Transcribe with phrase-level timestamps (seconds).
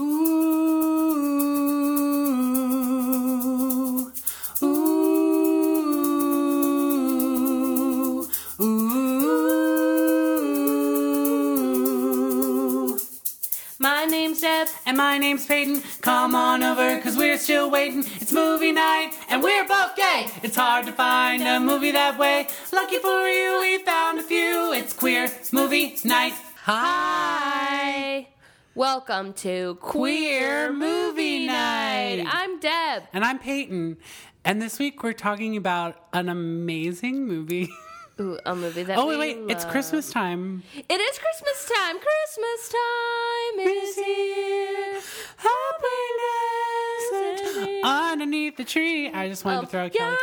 [0.00, 0.04] Ooh,
[4.62, 4.78] ooh,
[8.60, 9.18] ooh.
[13.80, 14.68] My name's Deb.
[14.86, 15.82] And my name's Peyton.
[16.00, 18.04] Come on over, cause we're still waiting.
[18.20, 20.28] It's movie night, and we're both gay.
[20.44, 22.46] It's hard to find a movie that way.
[22.72, 24.72] Lucky for you, we found a few.
[24.74, 26.34] It's queer, movie night.
[26.62, 27.37] Hi.
[28.78, 32.24] Welcome to Queer Movie Night.
[32.24, 33.02] I'm Deb.
[33.12, 33.96] And I'm Peyton.
[34.44, 37.68] And this week we're talking about an amazing movie.
[38.20, 39.38] Ooh, a movie that oh, wait, wait.
[39.48, 39.64] It's.
[39.64, 40.62] Christmas time.
[40.76, 41.96] It is Christmas time.
[41.98, 45.00] Christmas time is here.
[45.38, 45.88] Happiness
[47.82, 49.10] underneath the tree.
[49.10, 50.14] I just wanted to oh, throw a Kelly.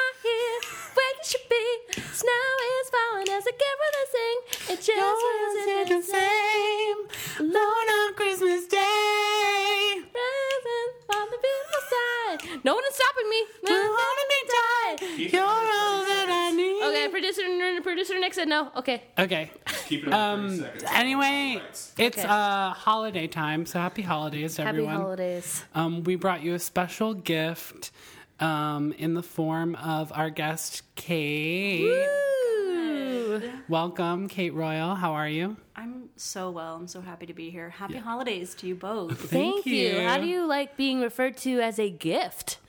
[1.26, 2.02] Here where you should be.
[2.14, 2.48] Snow
[2.82, 4.38] is falling as a carol they sing.
[4.74, 7.08] It just feels the the same.
[7.38, 7.50] same.
[7.50, 10.02] Alone on Christmas Day.
[10.12, 12.64] Present on the beautiful side.
[12.64, 13.42] No one is stopping me.
[13.68, 15.34] You wanna be tied.
[15.34, 16.84] You're all that I need.
[16.84, 17.42] Okay, producer
[17.84, 18.71] producer Nick said no.
[18.77, 19.04] Okay.
[19.20, 19.52] Okay.
[19.88, 20.84] Keep it up Um, seconds.
[20.94, 21.62] anyway,
[21.98, 22.24] it's Okay.
[22.27, 24.94] uh holiday time, so happy holidays, Happy everyone.
[24.94, 25.64] Happy holidays.
[25.76, 27.92] Um, we brought you a special gift
[28.40, 31.82] um, in the form of our guest, Kate.
[31.82, 33.42] Woo.
[33.68, 34.96] Welcome, Kate Royal.
[34.96, 35.58] How are you?
[35.76, 36.76] I'm so well.
[36.76, 37.70] I'm so happy to be here.
[37.70, 39.18] Happy holidays to you both.
[39.18, 39.76] Thank, Thank you.
[39.76, 40.08] you.
[40.08, 42.60] How do you like being referred to as a gift?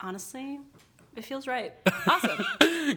[0.00, 0.58] Honestly,
[1.16, 1.72] it feels right.
[2.04, 2.44] Awesome.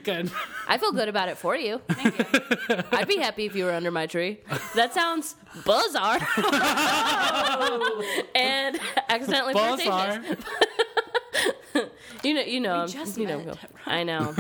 [0.04, 0.32] Good.
[0.68, 1.80] I feel good about it for you.
[1.90, 2.84] Thank you.
[2.92, 4.40] I'd be happy if you were under my tree.
[4.74, 6.16] That sounds bizarre
[8.36, 10.24] and accidentally Bizarre.
[12.26, 12.28] flirtatious.
[12.28, 13.40] You know, you know, I'm- just you know.
[13.40, 13.58] met.
[13.86, 14.36] I know.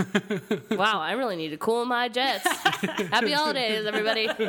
[0.71, 2.45] wow, I really need to cool my jets.
[2.47, 4.29] Happy holidays, everybody.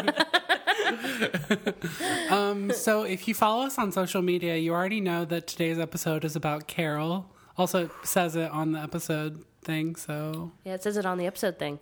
[2.31, 6.25] Um, so, if you follow us on social media, you already know that today's episode
[6.25, 7.33] is about Carol.
[7.57, 11.27] Also, it says it on the episode thing, so Yeah, it says it on the
[11.27, 11.79] episode thing.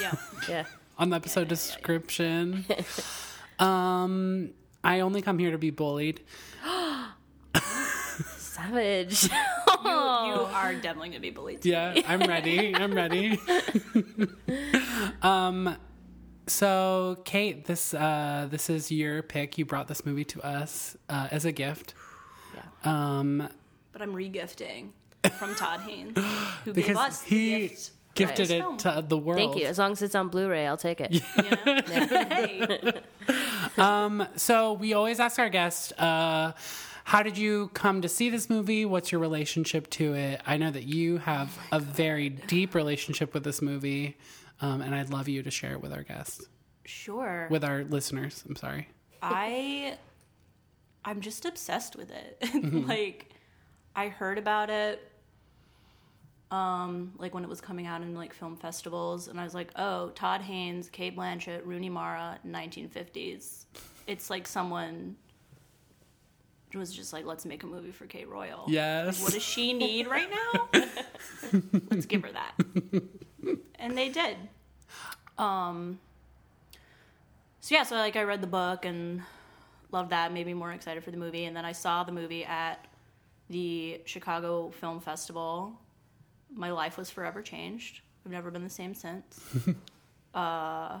[0.00, 0.14] Yeah.
[0.48, 0.64] Yeah.
[0.98, 2.64] on the episode description.
[3.58, 4.50] um,
[4.82, 6.20] I only come here to be bullied.
[8.54, 9.28] Savage.
[9.84, 11.66] You, you are definitely going to be bullied.
[11.66, 12.74] Yeah, I'm ready.
[12.74, 13.38] I'm ready.
[15.22, 15.76] um,
[16.46, 19.58] so Kate, this uh, this is your pick.
[19.58, 21.92] You brought this movie to us uh, as a gift.
[22.54, 22.62] Yeah.
[23.18, 23.46] Um,
[23.92, 24.90] But I'm regifting
[25.38, 26.16] from Todd Haynes,
[26.64, 27.90] who gave because us the he gift.
[28.14, 28.60] gifted Right.
[28.72, 29.38] it to the world.
[29.38, 29.66] Thank you.
[29.66, 31.12] As long as it's on Blu-ray, I'll take it.
[31.12, 31.80] You know?
[32.30, 32.92] hey,
[33.76, 36.52] Um, so we always ask our guests, uh,
[37.04, 38.86] how did you come to see this movie?
[38.86, 40.40] What's your relationship to it?
[40.46, 44.16] I know that you have a very deep relationship with this movie,
[44.60, 46.48] um, and I'd love you to share it with our guests,
[46.86, 47.46] sure.
[47.50, 48.42] with our listeners.
[48.48, 48.88] I'm sorry.
[49.22, 49.98] I
[51.04, 52.38] I'm just obsessed with it.
[52.54, 52.88] Mm-hmm.
[52.88, 53.30] like
[53.94, 55.10] I heard about it
[56.50, 59.70] um like when it was coming out in like film festivals and I was like,
[59.76, 63.64] "Oh, Todd Haynes, Cate Blanchett, Rooney Mara, 1950s."
[64.06, 65.16] It's like someone
[66.76, 69.22] was just like, "Let's make a movie for Kate Royal." Yes.
[69.22, 70.68] What does she need right now?
[71.90, 72.54] Let's give her that.
[73.78, 74.36] and they did.
[75.38, 75.98] Um
[77.60, 79.22] so yeah, so like I read the book and
[79.90, 81.44] loved that, made me more excited for the movie.
[81.46, 82.86] And then I saw the movie at
[83.48, 85.72] the Chicago Film Festival.
[86.52, 88.00] My life was forever changed.
[88.24, 89.40] I've never been the same since.
[90.34, 91.00] uh,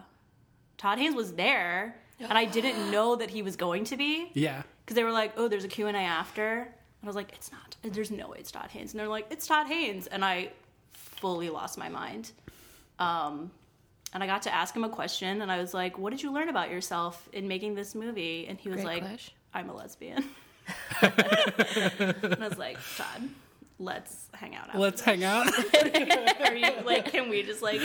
[0.78, 4.62] Todd Haynes was there, and I didn't know that he was going to be Yeah.
[4.84, 6.68] Because they were like, "Oh, there's a Q and A after," and
[7.02, 7.76] I was like, "It's not.
[7.82, 10.50] There's no way it's Todd Haynes." And they're like, "It's Todd Haynes," and I
[10.92, 12.30] fully lost my mind.
[12.98, 13.50] Um,
[14.12, 16.32] and I got to ask him a question, and I was like, "What did you
[16.32, 19.34] learn about yourself in making this movie?" And he was Great like, question.
[19.52, 20.24] "I'm a lesbian."
[21.02, 21.14] and
[22.40, 23.28] I was like, "Todd,
[23.78, 25.46] let's hang out." After Let's hang out.
[26.48, 27.10] Are you like?
[27.10, 27.80] Can we just like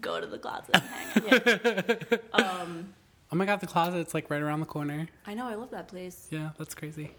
[0.00, 2.20] go to the closet and hang out?
[2.32, 2.94] Um,
[3.32, 5.08] oh my god, the closet's like right around the corner.
[5.26, 5.46] I know.
[5.46, 6.28] I love that place.
[6.30, 7.10] Yeah, that's crazy.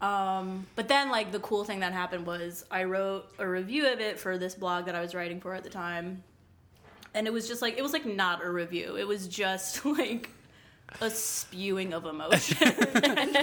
[0.00, 4.00] Um, but then like the cool thing that happened was I wrote a review of
[4.00, 6.22] it for this blog that I was writing for at the time.
[7.14, 8.96] And it was just like it was like not a review.
[8.96, 10.30] It was just like
[11.00, 12.56] a spewing of emotion.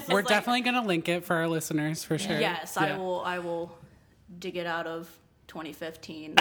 [0.09, 2.39] We're like, definitely gonna link it for our listeners for sure.
[2.39, 3.77] Yes, I will I will
[4.39, 5.09] dig it out of
[5.47, 6.35] 2015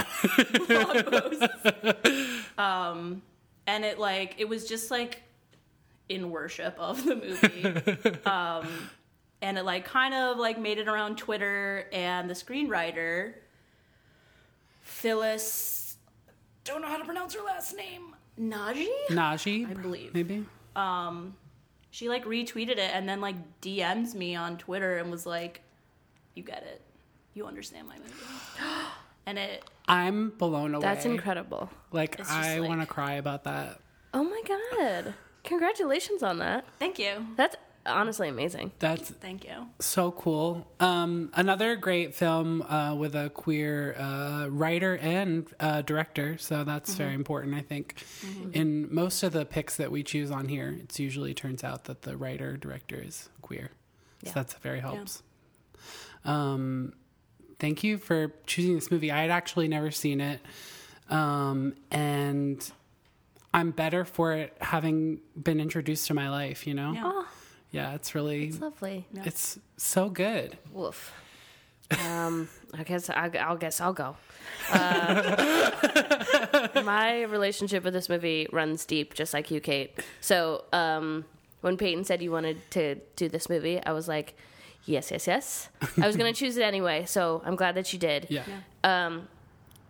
[0.68, 2.46] blog posts.
[2.56, 3.22] Um
[3.66, 5.22] and it like it was just like
[6.08, 8.18] in worship of the movie.
[8.26, 8.68] um
[9.42, 13.34] and it like kind of like made it around Twitter and the screenwriter
[14.82, 15.96] Phyllis
[16.64, 18.14] don't know how to pronounce her last name.
[18.36, 18.88] Nagy?
[19.10, 20.14] Nagy, I believe.
[20.14, 20.44] maybe.
[20.76, 21.36] Um
[21.90, 25.60] she like retweeted it and then like DMs me on Twitter and was like,
[26.34, 26.82] "You get it,
[27.34, 28.12] you understand my movie,"
[29.26, 30.82] and it I'm blown away.
[30.82, 31.70] That's incredible.
[31.92, 33.80] Like I like- want to cry about that.
[34.12, 35.14] Oh my god.
[35.44, 36.64] Congratulations on that.
[36.78, 37.56] thank you, That's
[37.86, 38.72] honestly amazing.
[38.78, 39.66] That's thank you.
[39.78, 40.66] so cool.
[40.80, 46.38] Um, another great film uh, with a queer uh, writer and uh, director.
[46.38, 46.98] So that's Mm-hmm.
[47.02, 48.02] very important, I think.
[48.54, 52.02] In most of the picks that we choose on here, it's usually turns out that
[52.02, 53.70] the writer director is queer.
[54.22, 54.32] So Yeah.
[54.32, 55.22] that's very helps.
[56.24, 56.94] Um,
[57.58, 59.10] thank you for choosing this movie.
[59.12, 60.40] I had actually never seen it,
[61.10, 62.66] um, and
[63.54, 66.66] I'm better for it having been introduced to my life.
[66.66, 67.02] You know, Yeah.
[67.06, 67.26] Oh,
[67.70, 69.06] yeah, it's really, it's lovely.
[69.14, 70.58] it's so good.
[70.72, 71.12] Woof.
[72.06, 74.16] Um, I guess I, I'll guess I'll go.
[74.72, 75.70] Uh,
[76.84, 79.98] my relationship with this movie runs deep, just like you, Kate.
[80.20, 81.24] So um,
[81.60, 84.36] when Peyton said you wanted to do this movie, I was like,
[84.86, 85.68] yes, yes, yes.
[86.00, 88.26] I was gonna choose it anyway, so I'm glad that you did.
[88.30, 89.20] Yeah.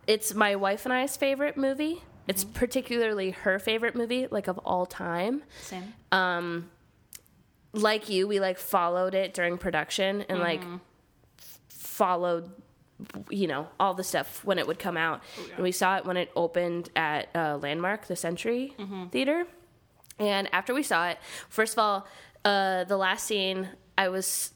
[0.06, 2.02] It's my wife and I's favorite movie.
[2.26, 5.42] It's particularly her favorite movie, like of all time.
[5.60, 5.92] Same.
[7.72, 10.62] like you, we like followed it during production and like
[11.38, 12.50] f- followed,
[13.30, 15.22] you know, all the stuff when it would come out.
[15.54, 18.74] And we saw it when it opened at uh, Landmark, the Century
[19.10, 19.46] Theater.
[20.18, 21.18] And after we saw it,
[21.48, 22.06] first of all,
[22.44, 23.68] uh, the last scene,
[23.98, 24.52] I was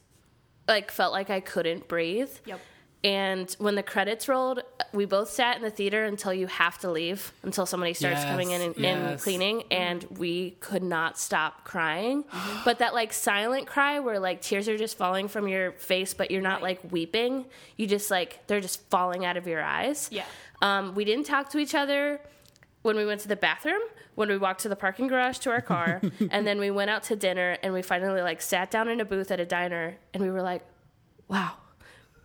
[0.69, 2.31] like felt like I couldn't breathe.
[2.47, 2.61] Yep.
[3.05, 4.61] And when the credits rolled,
[4.93, 8.25] we both sat in the theater until you have to leave, until somebody starts Yes,
[8.25, 12.25] coming in and, and cleaning, and we could not stop crying.
[12.65, 16.31] But that like silent cry where like tears are just falling from your face, but
[16.31, 17.45] you're not like weeping.
[17.77, 20.09] You just like they're just falling out of your eyes.
[20.11, 20.25] Yeah.
[20.61, 22.21] Um, we didn't talk to each other
[22.83, 23.81] when we went to the bathroom,
[24.17, 27.05] when we walked to the parking garage to our car, and then we went out
[27.05, 30.23] to dinner and we finally like sat down in a booth at a diner and
[30.23, 30.63] we were like,
[31.29, 31.53] wow,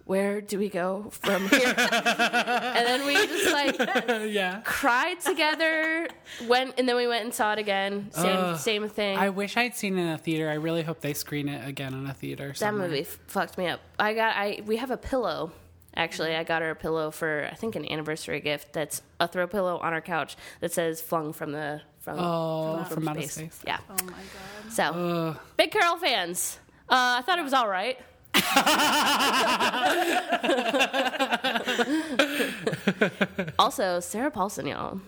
[0.05, 1.73] where do we go from here?
[1.77, 3.77] and then we just like
[4.33, 4.61] yeah.
[4.63, 6.07] cried together,
[6.47, 8.09] went and then we went and saw it again.
[8.11, 8.57] Same Ugh.
[8.57, 9.17] same thing.
[9.17, 10.49] I wish I'd seen it in a theater.
[10.49, 12.53] I really hope they screen it again in a theater.
[12.59, 13.79] that movie f- fucked me up.
[13.97, 15.51] I got I we have a pillow.
[15.95, 18.73] Actually, I got her a pillow for I think an anniversary gift.
[18.73, 23.07] That's a throw pillow on our couch that says "flung from the from Oh, from
[23.07, 23.59] outer space.
[23.65, 23.77] Yeah.
[23.89, 24.71] Oh my god.
[24.73, 25.37] So Ugh.
[25.55, 26.59] big Carol fans.
[26.89, 27.97] Uh, I thought it was all right.
[33.59, 35.01] also, Sarah Paulson, y'all.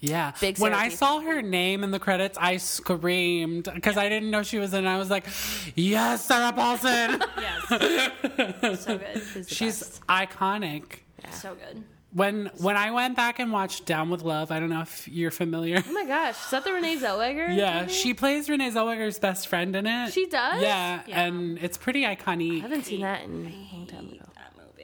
[0.00, 0.32] Yeah.
[0.40, 4.42] Big when I saw her name in the credits, I screamed because I didn't know
[4.42, 4.86] she was in.
[4.86, 5.26] I was like,
[5.74, 8.80] "Yes, Sarah Paulson." Yes.
[8.82, 9.46] so good.
[9.46, 10.06] She's best?
[10.06, 11.00] iconic.
[11.30, 11.84] So good.
[12.12, 15.30] When when I went back and watched Down with Love, I don't know if you're
[15.30, 15.82] familiar.
[15.86, 17.56] Oh my gosh, is that the Renee Zellweger?
[17.56, 17.92] Yeah, movie?
[17.92, 20.12] she plays Renee Zellweger's best friend in it.
[20.12, 20.60] She does?
[20.60, 21.20] Yeah, Yeah.
[21.22, 22.58] and it's pretty iconic.
[22.58, 24.24] I haven't seen that in a long time ago.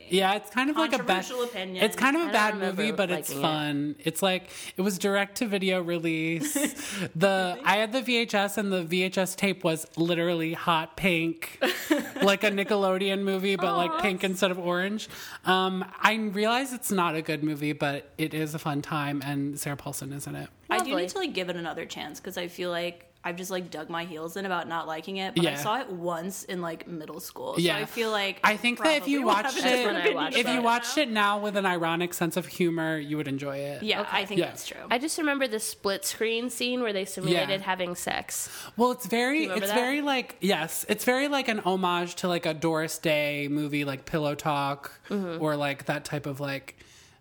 [0.06, 0.17] That movie.
[0.17, 1.25] Yeah, it's kind of like a bad.
[1.31, 1.85] Opinion.
[1.85, 3.43] It's kind of I a don't bad movie, but it's liking it.
[3.43, 3.97] fun.
[3.99, 6.55] It's like it was direct to video release.
[7.17, 11.58] the I had the VHS, and the VHS tape was literally hot pink,
[12.23, 15.08] like a Nickelodeon movie, but like pink instead of orange.
[15.44, 19.59] Um, I realize it's not a good movie, but it is a fun time, and
[19.59, 20.49] Sarah Paulson is in it.
[20.70, 23.50] I do need to like give it another chance because I feel like I've just
[23.50, 25.34] like dug my heels in about not liking it.
[25.34, 27.76] But I saw it once in like middle school, so Yeah.
[27.76, 30.49] I feel like I think that if you probably will have watched it, watched if
[30.49, 33.83] you watched it now with an ironic sense of humor, you would enjoy it.
[33.83, 34.47] Yeah, I think Yeah.
[34.47, 34.78] that's true.
[34.90, 37.66] I just remember the split screen scene where they simulated Yeah.
[37.66, 38.49] having sex.
[38.76, 39.75] Well, it's very, it's that?
[39.75, 44.04] very like, yes, it's very like an homage to like a Doris Day movie, like
[44.06, 45.42] Pillow Talk, Mm-hmm.
[45.42, 46.76] or like that type of like,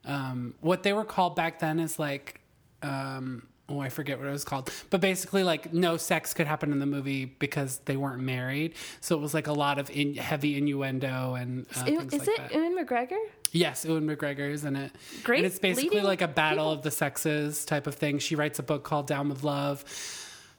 [0.05, 2.41] um, what they were called back then is like,
[2.83, 6.72] um, oh, I forget what it was called, but basically like no sex could happen
[6.72, 10.15] in the movie because they weren't married, so it was like a lot of in,
[10.15, 12.53] heavy innuendo and uh, Is is like it that.
[12.53, 13.17] Ewan McGregor?
[13.51, 14.91] Yes, Ewan McGregor is in it.
[15.24, 16.72] Great And it's basically like a battle people.
[16.74, 18.19] of the sexes type of thing.
[18.19, 19.86] She writes a book called Down with Love.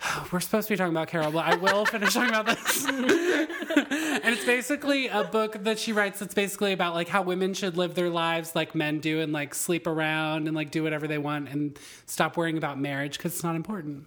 [0.32, 2.86] We're supposed to be talking about Carol, but I will finish talking about this.
[2.88, 7.76] and it's basically a book that she writes that's basically about like how women should
[7.76, 11.18] live their lives like men do and like sleep around and like do whatever they
[11.18, 14.06] want and stop worrying about marriage because it's not important.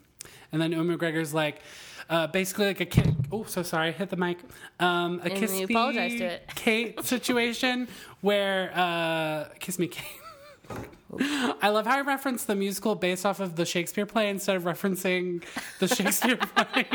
[0.51, 1.61] And then Ewan McGregor's like,
[2.09, 3.15] uh, basically like a kid.
[3.31, 4.39] Oh, so sorry, hit the mic.
[4.79, 6.49] Um, a And kiss me, apologize to it.
[6.55, 7.87] Kate situation
[8.21, 10.18] where uh, kiss me, Kate.
[11.61, 14.63] I love how I reference the musical based off of the Shakespeare play instead of
[14.63, 15.43] referencing
[15.79, 16.85] the Shakespeare play,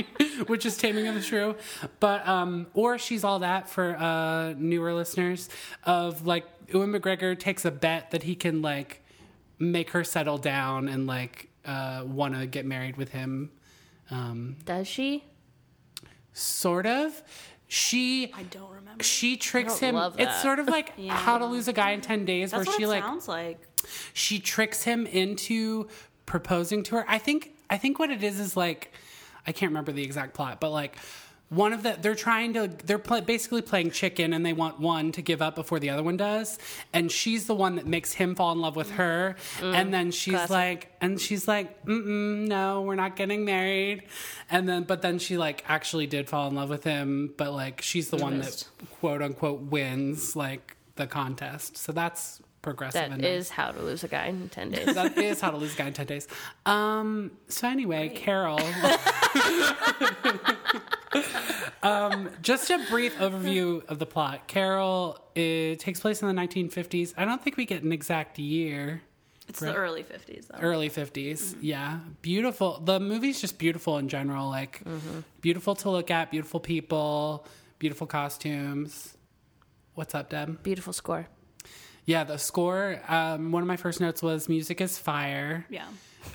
[0.46, 1.56] which is Taming of the Shrew.
[2.00, 5.48] But um, or she's all that for uh, newer listeners
[5.82, 9.02] of like Ewan McGregor takes a bet that he can like
[9.58, 13.50] make her settle down and like uh, want to get married with him.
[14.10, 15.24] Um, Does she?
[16.34, 17.22] sort of.
[17.66, 18.73] She I don't remember.
[19.00, 19.96] She tricks him.
[20.18, 22.76] It's sort of like How to Lose a Guy in Ten Days, That's where what
[22.76, 23.60] she it like sounds like.
[24.12, 25.88] she tricks him into
[26.26, 27.04] proposing to her.
[27.08, 28.92] I think I think what it is is like
[29.46, 30.96] I can't remember the exact plot, but like
[31.50, 35.12] one of the they're trying to they're pl- basically playing chicken and they want one
[35.12, 36.58] to give up before the other one does.
[36.92, 39.36] And she's the one that makes him fall in love with her.
[39.62, 40.50] And then she's classic.
[40.50, 44.04] like and she's like Mm-mm, no we're not getting married.
[44.50, 47.34] And then but then she like actually did fall in love with him.
[47.36, 48.66] But like she's the one that
[49.00, 51.76] quote unquote wins like the contest.
[51.76, 54.94] So that's progressive That is how to lose a guy in 10 days.
[54.94, 56.26] that is how to lose a guy in 10 days.
[56.64, 58.58] Um, so anyway, Carol.
[61.82, 64.46] um, just a brief overview of the plot.
[64.46, 67.14] Carol, it takes place in the 1950s.
[67.16, 69.02] I don't think we get an exact year.
[69.48, 70.58] It's the early 50s, though.
[70.58, 71.56] Early 50s.
[71.60, 71.98] Yeah.
[72.22, 72.80] Beautiful.
[72.80, 74.48] The movie's just beautiful in general.
[74.48, 74.80] Like,
[75.42, 77.46] beautiful to look at, beautiful people,
[77.78, 79.16] beautiful costumes.
[79.94, 80.62] What's up, Deb?
[80.62, 81.28] Beautiful score.
[82.06, 83.00] Yeah, the score.
[83.06, 85.66] Um, one of my first notes was music is fire.
[85.68, 85.86] Yeah.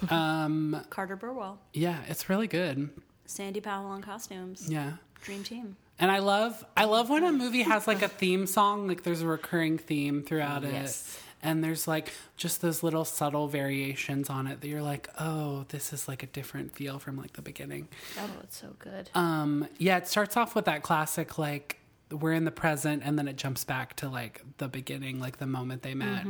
[0.09, 1.59] Um, Carter Burwell.
[1.73, 2.89] yeah, it's really good.
[3.29, 4.65] Sandy Powell on costumes.
[4.69, 4.93] Yeah.
[5.23, 5.75] Dream team.
[5.99, 9.21] And I love I love when a movie has like a theme song, like there's
[9.21, 11.15] a recurring theme throughout Yes.
[11.17, 11.23] it.
[11.41, 15.93] And there's like just those little subtle variations on it that you're like, oh, this
[15.93, 17.87] is like a different feel from like the beginning.
[18.17, 19.09] Oh, it's so good.
[19.15, 21.78] Um, yeah, it starts off with that classic like
[22.11, 25.45] we're in the present and then it jumps back to like the beginning, like the
[25.47, 26.25] moment they met.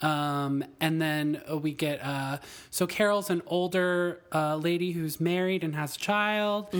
[0.00, 2.38] Um, and then uh, we get uh,
[2.70, 6.68] so Carol's an older uh, lady who's married and has a child.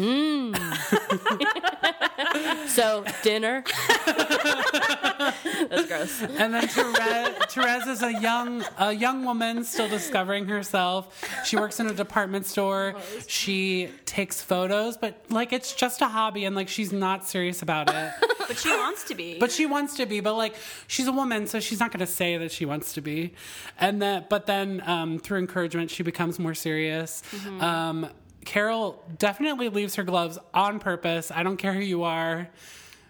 [2.66, 3.64] So, dinner.
[4.06, 6.22] That's gross.
[6.22, 11.22] And then Therese, Therese is a young a young woman still discovering herself.
[11.44, 12.94] She works in a department store.
[13.26, 17.92] She takes photos, but like it's just a hobby and like she's not serious about
[17.92, 18.12] it.
[18.48, 19.38] But she wants to be.
[19.38, 20.54] But she wants to be, but like
[20.86, 23.32] she's a woman, so she's not going to say that she wants to be.
[23.78, 27.22] And that, but then um, through encouragement, she becomes more serious.
[27.60, 28.08] Um,
[28.44, 31.30] Carol definitely leaves her gloves on purpose.
[31.30, 32.48] I don't care who you are.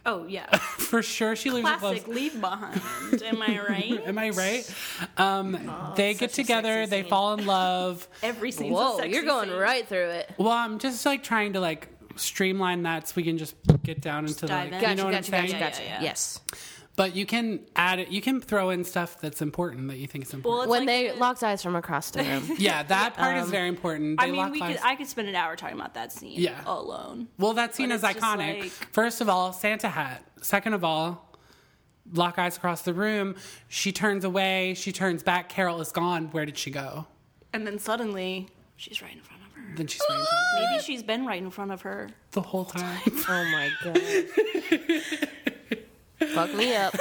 [0.06, 0.54] oh, yeah.
[0.58, 2.80] For sure, she leaves her gloves Classic leave behind.
[3.22, 4.02] Am I right?
[4.06, 4.74] Am I right?
[5.16, 7.10] Um, they get together, they scene.
[7.10, 8.06] fall in love.
[8.22, 9.58] Every scene's a Whoa, sexy you're going scene.
[9.58, 10.30] right through it.
[10.36, 14.26] Well, I'm just like trying to like streamline that so we can just get down
[14.26, 14.90] into dive like, in.
[14.90, 15.50] you know what gotcha, I'm saying?
[15.50, 15.82] gotcha, Yeah, gotcha.
[15.84, 16.02] yeah, yeah.
[16.02, 16.40] Yes.
[16.94, 18.08] But you can add it.
[18.08, 20.68] You can throw in stuff that's important that you think is important.
[20.68, 22.50] Well, When like they the- locked eyes from across the room.
[22.58, 24.20] yeah, that part is um, very important.
[24.20, 24.76] They I mean, lock we eyes.
[24.76, 24.84] could.
[24.86, 26.38] I could spend an hour talking about that scene.
[26.38, 26.60] Yeah.
[26.66, 27.28] Alone.
[27.38, 28.60] well, that scene is it's just iconic.
[28.60, 30.22] like- First of all, Santa hat.
[30.42, 31.30] Second of all,
[32.12, 33.36] lock eyes across the room.
[33.68, 34.74] She turns away.
[34.74, 35.48] She turns back.
[35.48, 36.26] Carol is gone.
[36.32, 37.06] Where did she go?
[37.54, 39.41] And then suddenly, she's right in front of her.
[39.76, 42.08] Then she's right in front of her Maybe she's been right in front of her.
[42.32, 43.00] the whole time.
[43.28, 43.98] oh my god.
[46.34, 46.94] Fuck me up.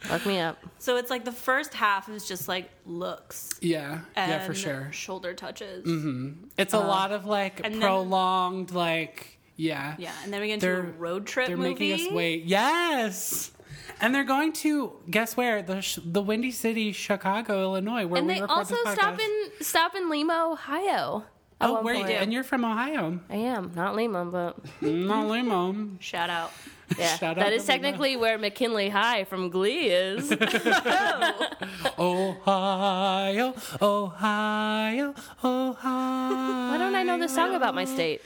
[0.00, 0.58] Fuck me up.
[0.78, 3.50] So it's like the first half is just like looks.
[3.60, 4.88] yeah, And yeah, for sure.
[4.90, 5.86] Shoulder touches.
[5.86, 6.46] Mm-hmm.
[6.58, 6.88] It's a uh-huh.
[6.88, 10.80] lot of like and then- prolonged, like yeah, Yeah, and then we get into They're
[10.80, 11.90] a road trip They're movie.
[11.90, 12.44] making us wait.
[12.44, 13.51] Yes,
[14.00, 18.34] and they're going to guess where the the Windy City, Chicago, Illinois, where And we
[18.34, 21.24] they record also this stop in stop in Lima, Ohio.
[21.62, 21.94] Oh, where?
[21.94, 22.10] point.
[22.10, 23.20] And you're from Ohio?
[23.30, 25.90] I am not Lima, but Not Limo.
[26.00, 26.52] Shout out.
[26.98, 30.32] yeah, Shout out that is technically where McKinley High from Glee is.
[31.98, 35.74] Ohio, Ohio, Ohio.
[35.84, 38.22] Why don't I know this song about my state?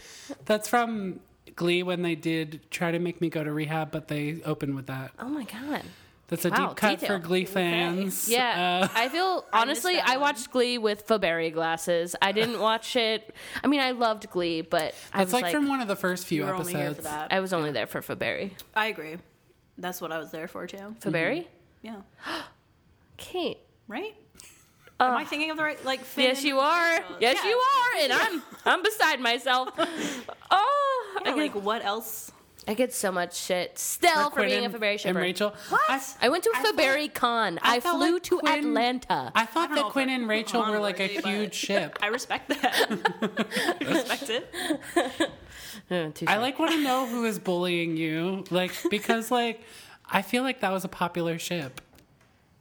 [0.46, 1.20] That's from
[1.56, 4.86] Glee when they did try to make me go to rehab, but they opened with
[4.86, 5.10] that.
[5.18, 5.82] Oh my god.
[6.28, 7.18] That's a Wow, deep cut detail.
[7.20, 8.28] for Glee fans.
[8.28, 9.94] Yeah, Uh, I feel honestly.
[9.94, 12.16] that I, watched Glee with Faberry glasses.
[12.20, 13.32] I didn't watch it.
[13.62, 15.94] I mean, I loved Glee, but I it's was like, like, from one of the
[15.94, 16.74] first few You were episodes.
[16.74, 17.32] only here for that.
[17.32, 18.50] I was only there for Faberry.
[18.74, 19.18] I agree.
[19.78, 20.96] That's what I was there for too.
[21.00, 21.46] Faberry,
[21.82, 22.00] Yeah.
[23.16, 23.58] Kate.
[23.88, 24.14] Right?
[24.98, 26.00] Am I thinking of the right like?
[26.00, 26.98] Finn Yes, you are.
[27.20, 27.50] Yes, Yeah.
[27.50, 28.02] you are.
[28.02, 29.68] And I'm I'm beside myself.
[30.48, 30.65] Oh,
[31.24, 32.32] Yeah, I, like what else?
[32.68, 35.16] I get so much shit still for Quinn being a and- Faberry and.
[35.16, 35.54] Rachel.
[35.68, 35.80] What?
[35.88, 37.60] I- I, went to I Faberry Con.
[37.62, 39.30] I, felt flew like to Quinn- Atlanta.
[39.36, 41.96] I thought don't that Quinn and Rachel were like a huge ship.
[42.02, 43.76] I respect that.
[43.80, 44.54] I respect it.
[45.90, 46.10] Uh.
[46.26, 49.62] I like want to know who is bullying you, like because like
[50.10, 51.80] I feel like that was a popular ship.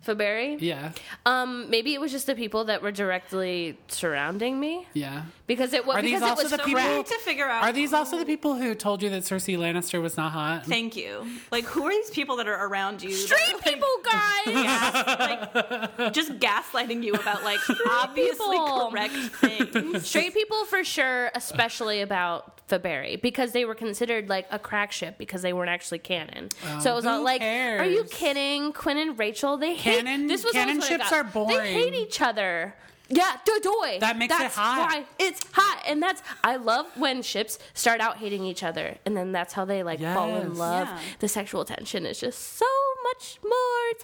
[0.06, 0.58] Faberry.
[0.62, 0.92] Yeah,
[1.26, 5.24] Um, maybe it was just the people that were directly surrounding me yeah.
[5.48, 7.10] because it was Are these because it also was the people- cracked.
[7.10, 10.16] to figure out Are these also the people who told you that Cersei Lannister was
[10.18, 10.66] not hot?
[10.66, 11.26] Thank you.
[11.52, 13.12] Like, who are these people that are around you?
[13.12, 14.46] Straight like, people, guys.
[14.46, 17.60] gas- like, just gaslighting you about like
[17.90, 18.90] obviously people.
[18.92, 20.08] correct things.
[20.08, 25.18] Straight people for sure, especially about Faberry, because they were considered like a crack ship
[25.20, 26.50] because they weren't actually canon.
[26.82, 29.95] so it was all like, "Are you kidding?" Quinn and Rachel, they hate.
[29.98, 31.58] Canon- this was canon always what I ships are boring.
[31.58, 32.76] They hate each other.
[33.08, 34.00] Yeah, do doy.
[34.00, 34.90] That makes it hot.
[34.90, 39.16] Why it's hot, and that's I love when ships start out hating each other, and
[39.16, 40.88] then that's how they like fall in love.
[40.88, 41.00] Yeah.
[41.20, 42.66] The sexual tension is just so
[43.04, 43.52] much more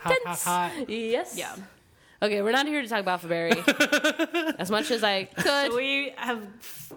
[0.01, 0.43] hot, intense.
[0.43, 0.89] hot, hot.
[0.89, 1.35] Yes.
[1.35, 1.55] Yeah.
[2.23, 3.57] Okay, we're not here to talk about Faberry
[4.59, 5.71] as much as I could.
[5.71, 6.39] So we have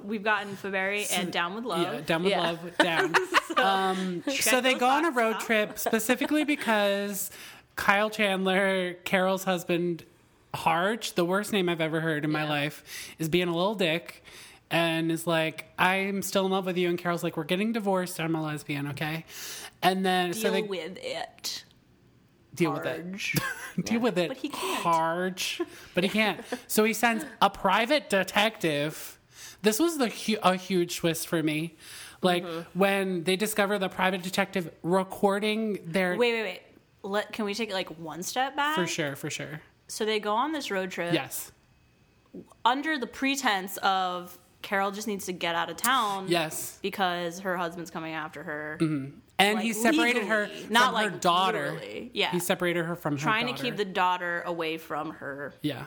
[0.05, 1.81] we've gotten Faberry and Down with Love.
[1.95, 2.41] Yeah, down with Yeah.
[2.43, 3.15] love, down.
[3.57, 5.47] um, so they go on a road off.
[5.47, 7.31] trip specifically because
[7.77, 10.05] Kyle Chandler, Carol's husband,
[10.55, 14.23] Harge, the worst name I've ever heard in my life, is being a little dick
[14.71, 16.89] and is like, I'm still in love with you.
[16.89, 18.21] And Carol's like, We're getting divorced.
[18.21, 19.25] I'm a lesbian, okay?
[19.83, 21.65] And then so Deal they with it.
[22.55, 23.01] deal with it.
[23.05, 23.35] Harge.
[23.85, 24.83] deal with it But he can't.
[24.83, 25.61] Harge,
[25.95, 26.41] but he can't.
[26.69, 29.19] so he sends a private detective.
[29.63, 31.77] This was the hu- a huge twist for me.
[32.23, 32.79] Like Mm-hmm.
[32.79, 36.63] when they discover the private detective recording their Wait, wait, wait.
[37.05, 38.75] Let can we take it like one step back?
[38.75, 39.61] for sure, for sure.
[39.87, 41.53] So they go on this road trip Yes,
[42.65, 46.27] under the pretense of Carol just needs to get out of town.
[46.29, 46.79] yes.
[46.83, 48.79] Because her husband's coming after her.
[48.81, 49.19] Mm-hmm.
[49.39, 51.73] And Like, he separated her legally, from not, her like, daughter.
[51.73, 52.11] literally.
[52.15, 52.31] Yeah.
[52.31, 55.53] he separated her from her Trying to keep the daughter away from her.
[55.61, 55.85] yeah.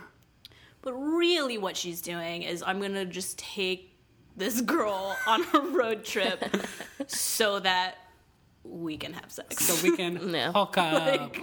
[0.84, 3.96] But really, what she's doing is I'm going to just take
[4.38, 6.44] this girl on a road trip
[7.08, 7.96] so that
[8.64, 9.66] we can have sex.
[9.66, 10.52] So we can No.
[10.52, 11.36] hook up.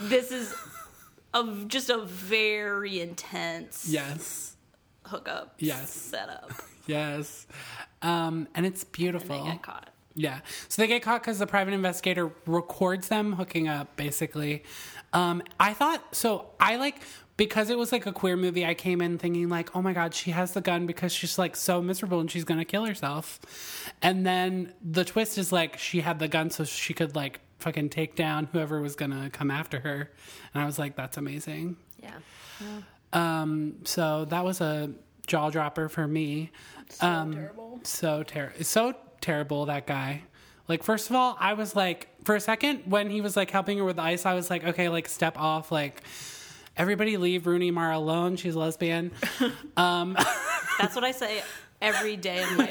[0.00, 0.54] this is
[1.34, 4.56] a, just a very intense yes,
[5.04, 5.90] hookup Yes.
[5.90, 6.50] setup.
[6.86, 7.46] yes.
[8.02, 9.42] Um, and it's beautiful.
[9.44, 9.90] They get caught.
[10.14, 10.40] Yeah.
[10.68, 14.64] So they get caught because the private investigator records them hooking up, basically.
[15.12, 16.96] Um, I thought, so I like,
[17.36, 20.14] because it was like a queer movie, I came in thinking, like, oh my God,
[20.14, 23.40] she has the gun because she's like so miserable and she's going to kill herself.
[24.00, 27.90] And then the twist is like, she had the gun so she could like fucking
[27.90, 30.10] take down whoever was going to come after her.
[30.54, 31.76] And I was like, that's amazing.
[32.02, 32.14] Yeah.
[33.12, 34.90] Um, so that was a
[35.26, 36.52] jaw dropper for me.
[36.88, 37.80] So um, terrible.
[37.82, 38.64] So terrible.
[38.64, 39.66] So terrible.
[39.66, 40.22] That guy.
[40.68, 43.78] Like, first of all, I was like, for a second, when he was like helping
[43.78, 45.70] her with the ice, I was like, okay, like step off.
[45.70, 46.02] Like,
[46.76, 48.36] everybody leave Rooney Mara alone.
[48.36, 49.12] She's lesbian.
[49.76, 51.42] That's what I say
[51.80, 52.64] every day in my,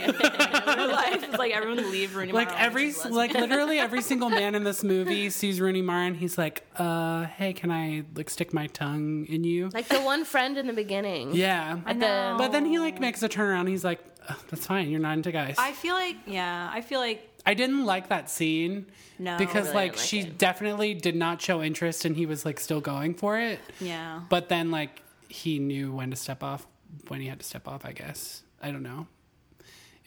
[0.66, 1.24] my life.
[1.24, 3.50] It's like everyone leave Rooney Like Mara every, when she's like lesbian.
[3.50, 7.54] literally every single man in this movie sees Rooney Mara and he's like, uh, hey,
[7.54, 9.70] can I like stick my tongue in you?
[9.74, 11.36] Like the one friend in the beginning.
[11.36, 11.80] yeah.
[11.86, 13.68] At the, But then he like makes a turnaround.
[13.70, 14.90] He's like, "Ugh, that's fine.
[14.90, 15.56] You're not into guys.
[15.58, 18.88] I feel like, yeah, I feel like I didn't like that scene.
[19.20, 20.38] No, because really like she it.
[20.38, 23.60] definitely did not show interest, and he was like still going for it.
[23.80, 24.22] yeah.
[24.30, 26.66] But then like he knew when to step off,
[27.08, 27.86] when he had to step off.
[27.86, 29.08] I guess I don't know.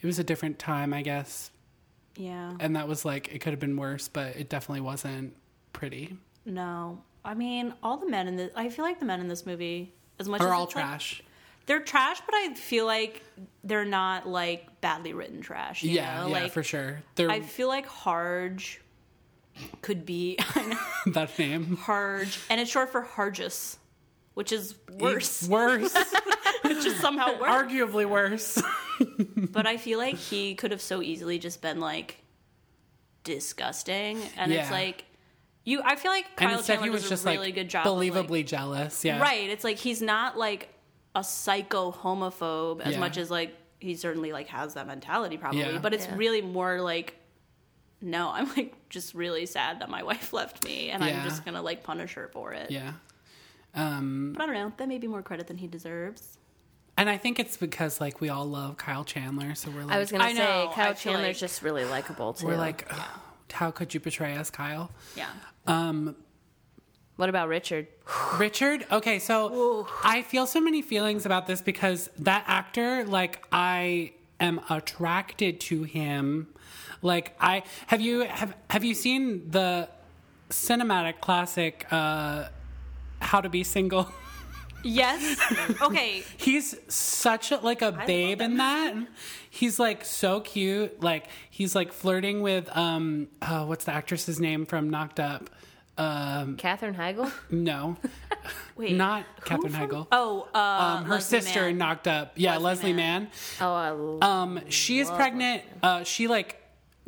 [0.01, 1.51] It was a different time, I guess,
[2.15, 2.55] Yeah.
[2.59, 5.35] and that was like it could have been worse, but it definitely wasn't
[5.73, 6.15] pretty.
[6.45, 7.01] No.
[7.25, 9.93] I mean, all the men in this, I feel like the men in this movie,
[10.19, 11.21] as much They're as all it's, like- trash.
[11.69, 13.21] They're trash, but I feel like
[13.63, 15.83] they're not like badly written trash.
[15.83, 16.27] you yeah, know?
[16.29, 17.03] yeah, like, for sure.
[17.13, 18.81] They're I feel like Harge
[19.83, 20.39] could be
[21.05, 23.77] that name Harge, and it's short for Hargus,
[24.33, 25.47] which is worse.
[25.47, 25.93] worse,
[26.63, 27.49] which is somehow worse.
[27.51, 28.59] arguably worse.
[29.37, 32.17] But I feel like he could have so easily just been like
[33.23, 35.05] disgusting, and it's like
[35.65, 35.83] you.
[35.85, 38.43] I feel like Kyle Chandler does just a really like good job, of, like- believably
[38.47, 39.05] jealous.
[39.05, 39.51] Yeah, right.
[39.51, 40.73] It's like he's not like
[41.15, 42.99] a psycho homophobe as Yeah.
[42.99, 45.79] much as like he certainly like has that mentality probably, Yeah.
[45.79, 46.15] but it's Yeah.
[46.15, 47.15] really more like.
[48.01, 51.17] No, I'm like just really sad that my wife left me, and Yeah.
[51.17, 52.71] I'm just gonna like punish her for it.
[52.71, 52.93] Yeah.
[53.75, 54.73] Um, But I don't know.
[54.77, 56.37] That may be more credit than he deserves.
[56.97, 59.99] And I think it's because like we all love Kyle Chandler, so we're like, I
[59.99, 62.47] was gonna I say know, Kyle I feel Chandler's like- just really likable too.
[62.47, 63.19] we're like, "Ugh,
[63.53, 64.91] how could you betray us, Kyle?
[65.15, 65.29] Yeah.
[67.19, 67.87] What about Richard?
[68.37, 68.85] Richard.
[68.89, 74.61] Okay, so I feel so many feelings about this because that actor, like, I am
[74.69, 76.47] attracted to him.
[77.01, 79.89] Like, I have you have have you seen the
[80.49, 82.47] cinematic classic uh,
[83.19, 84.09] "How to Be Single"?
[84.81, 85.37] Yes.
[85.81, 86.23] Okay.
[86.37, 88.95] He's such a, like a babe in that.
[89.49, 91.03] He's like so cute.
[91.03, 95.49] Like he's like flirting with um oh, what's the actress's name from Knocked Up?
[95.99, 97.31] Um, Katherine Heigl.
[97.51, 97.97] no,
[98.75, 100.07] Wait, not who Katherine from- Heigl.
[100.11, 101.77] Oh, uh, um, her Leslie sister Mann.
[101.77, 102.31] knocked up.
[102.35, 103.23] Yeah, Leslie Leslie Mann.
[103.23, 103.31] Mann.
[103.61, 105.63] Oh, I love Um, she is pregnant.
[105.83, 106.61] Uh, she like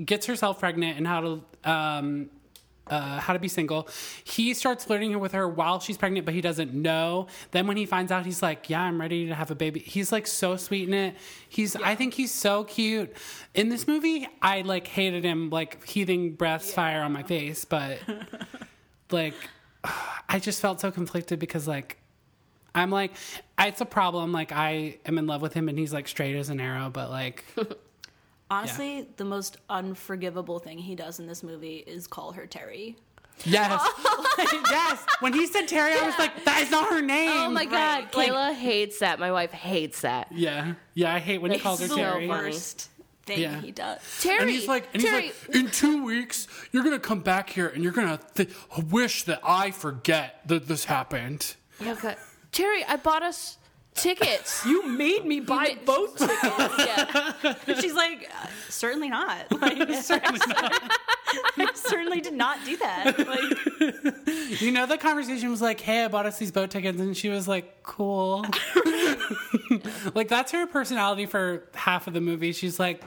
[0.04, 2.30] gets herself pregnant and how to um,
[2.88, 3.88] uh, how to be single.
[4.26, 7.28] He starts flirting with her while she's pregnant, but he doesn't know.
[7.52, 10.12] Then when he finds out, he's like, "Yeah, I'm ready to have a baby." He's
[10.12, 11.16] like so sweet in it.
[11.48, 13.16] He's I think he's so cute
[13.54, 14.28] in this movie.
[14.42, 18.00] I like hated him like heaving breaths fire on my face, but
[19.14, 19.34] like
[20.30, 21.98] I just felt so conflicted because like.
[22.74, 23.12] I'm like,
[23.60, 24.32] it's a problem.
[24.32, 26.90] Like, I am in love with him, and he's like straight as an arrow.
[26.90, 27.44] But like,
[28.52, 32.98] Honestly, the most unforgivable thing he does in this movie is call her Terry.
[33.46, 33.82] Yes.
[34.38, 35.06] yes.
[35.22, 37.32] When he said Terry, I was like, that is not her name.
[37.34, 38.16] Oh my god, Right.
[38.16, 39.20] Like- Kayla hates that.
[39.20, 40.32] My wife hates that.
[40.32, 40.74] Yeah.
[40.94, 42.28] Yeah, I hate when he calls her so Terry.
[42.28, 42.90] Worst
[43.26, 43.62] thing Yeah.
[43.62, 44.00] he does.
[44.22, 47.50] Terry, And he's like, and he's Terry, like, in two weeks, you're gonna come back
[47.50, 48.50] here and you're gonna th-
[48.90, 51.56] wish that I forget that this happened.
[51.82, 52.16] okay.
[52.52, 53.58] Terry, I bought us
[53.96, 54.66] tickets.
[54.66, 56.44] You made me buy ma- boat tickets.
[56.80, 57.54] yeah.
[57.80, 59.52] She's like, uh, certainly not.
[59.62, 60.92] Like, certainly not.
[61.58, 63.18] I certainly did not do that.
[63.20, 67.00] Like, You know, the conversation was like, hey, I bought us these boat tickets.
[67.00, 68.46] And she was like, cool.
[70.16, 72.52] like, that's her personality for half of the movie.
[72.52, 73.02] She's like,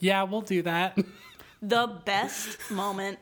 [0.00, 0.96] yeah, we'll do that.
[1.62, 3.18] the best moment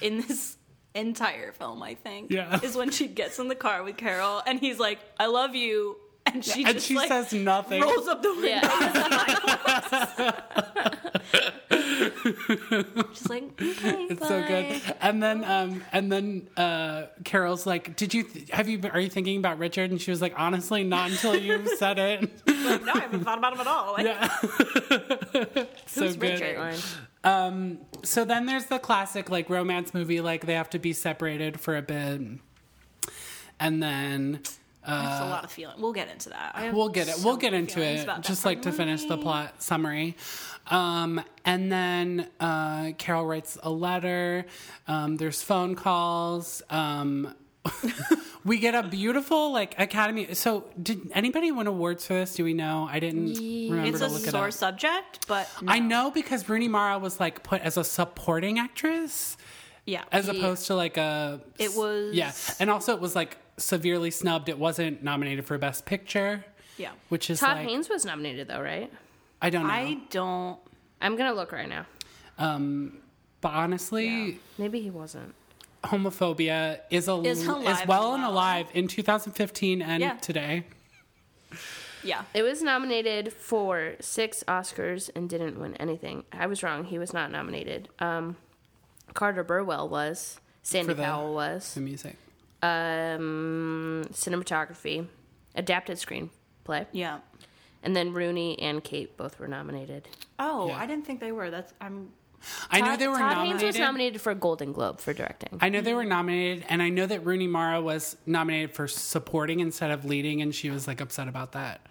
[0.00, 0.56] in this
[0.94, 2.60] entire film, I think, Yeah.
[2.62, 5.96] is when she gets in the car with Carol and he's like, I love you.
[6.34, 7.80] And she and just she like, says nothing.
[7.80, 8.48] rolls up the window.
[8.48, 10.32] yeah.
[13.14, 14.82] She's like, okay, It's so good.
[15.00, 18.80] And then, um, and then uh, Carol's like, "Did you th- have you?
[18.92, 22.20] Are you thinking about Richard?" And she was like, "Honestly, not until you said it."
[22.46, 23.92] Like, no, I haven't thought about him at all.
[23.92, 24.28] Like, yeah,
[25.86, 26.40] so Who's good.
[26.40, 26.74] Richard?
[27.22, 31.60] Um, so then there's the classic like romance movie, like they have to be separated
[31.60, 32.20] for a bit,
[33.60, 34.40] and then
[34.86, 35.76] That's a lot of feeling.
[35.80, 36.72] We'll get into that.
[36.74, 37.16] We'll get it.
[37.16, 38.08] so We'll get into it.
[38.22, 40.16] Just like to finish the plot summary.
[40.66, 44.46] Um, and then uh, Carol writes a letter.
[44.88, 46.62] Um, there's phone calls.
[46.70, 47.34] Um,
[48.44, 50.34] we get a beautiful like Academy.
[50.34, 52.34] So did anybody win awards for this?
[52.34, 52.86] Do we know?
[52.90, 54.52] I didn't remember It's to a look it sore up.
[54.52, 59.36] subject, but I know because Rooney Mara was like put as a supporting actress
[59.86, 60.04] yeah.
[60.12, 64.48] as opposed to like a It was- yeah and also it was like severely snubbed
[64.48, 66.44] it wasn't nominated for best picture
[66.76, 66.90] yeah.
[67.08, 68.92] which is Todd like Haynes was nominated though, right?
[69.42, 70.58] i don't know I don't.
[71.00, 71.86] I'm gonna look right now.
[72.38, 72.98] um
[73.40, 75.34] but honestly Maybe he wasn't.
[75.84, 77.46] homophobia is a Is is
[77.86, 80.14] well and and alive in 2015 and Yeah.
[80.16, 80.64] today
[82.02, 82.22] Yeah.
[82.34, 86.24] It was nominated for six Oscars and didn't win anything.
[86.32, 86.84] I was wrong.
[86.84, 87.88] He was not nominated.
[87.98, 88.36] Um,
[89.14, 90.38] Carter Burwell was.
[90.62, 91.72] Sandy For the- Powell was.
[91.72, 92.16] the music
[92.64, 95.06] Um, cinematography,
[95.54, 97.18] adapted screenplay, Yeah.
[97.82, 100.08] and then Rooney and Cate both were nominated.
[100.38, 100.78] Oh, Yeah.
[100.78, 101.50] I didn't think they were.
[101.50, 102.10] That's I'm.
[102.70, 105.12] i know Todd- they were Todd nominated Haynes was nominated for a Golden Globe for
[105.14, 105.58] directing.
[105.62, 109.60] I know they were nominated, and I know that Rooney Mara was nominated for supporting
[109.60, 111.86] instead of leading, and she was like upset about that.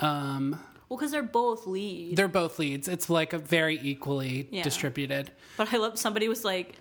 [0.00, 2.16] Um, Well, because they're both lead.
[2.16, 2.88] they're both leads.
[2.88, 4.62] It's like a very equally Yeah.
[4.62, 5.30] distributed.
[5.56, 6.76] But I love somebody was like,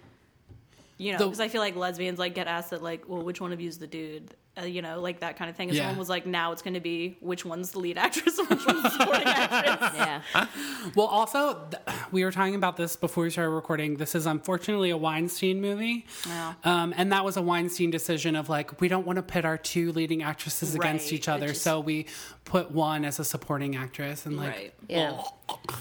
[1.04, 3.52] you know, because I feel like lesbians like get asked that like, well, which one
[3.54, 4.34] of you is the dude?
[4.56, 5.70] Uh, you know, like that kind of thing.
[5.70, 5.84] And Yeah.
[5.84, 8.84] someone was like, now it's going to be which one's the lead actress which one's
[8.84, 9.92] the supporting actress.
[10.36, 10.48] yeah.
[10.96, 13.96] Well, also, th- we were talking about this before we started recording.
[13.98, 16.06] This is unfortunately a Weinstein movie.
[16.28, 16.54] Yeah.
[16.64, 19.58] Um, and that was a Weinstein decision of like, we don't want to pit our
[19.58, 21.48] two leading actresses against each other.
[21.48, 22.06] Just- So we
[22.46, 24.26] put one as a supporting actress.
[24.28, 24.74] And like, Right.
[24.88, 25.20] Yeah.
[25.50, 25.74] ugh.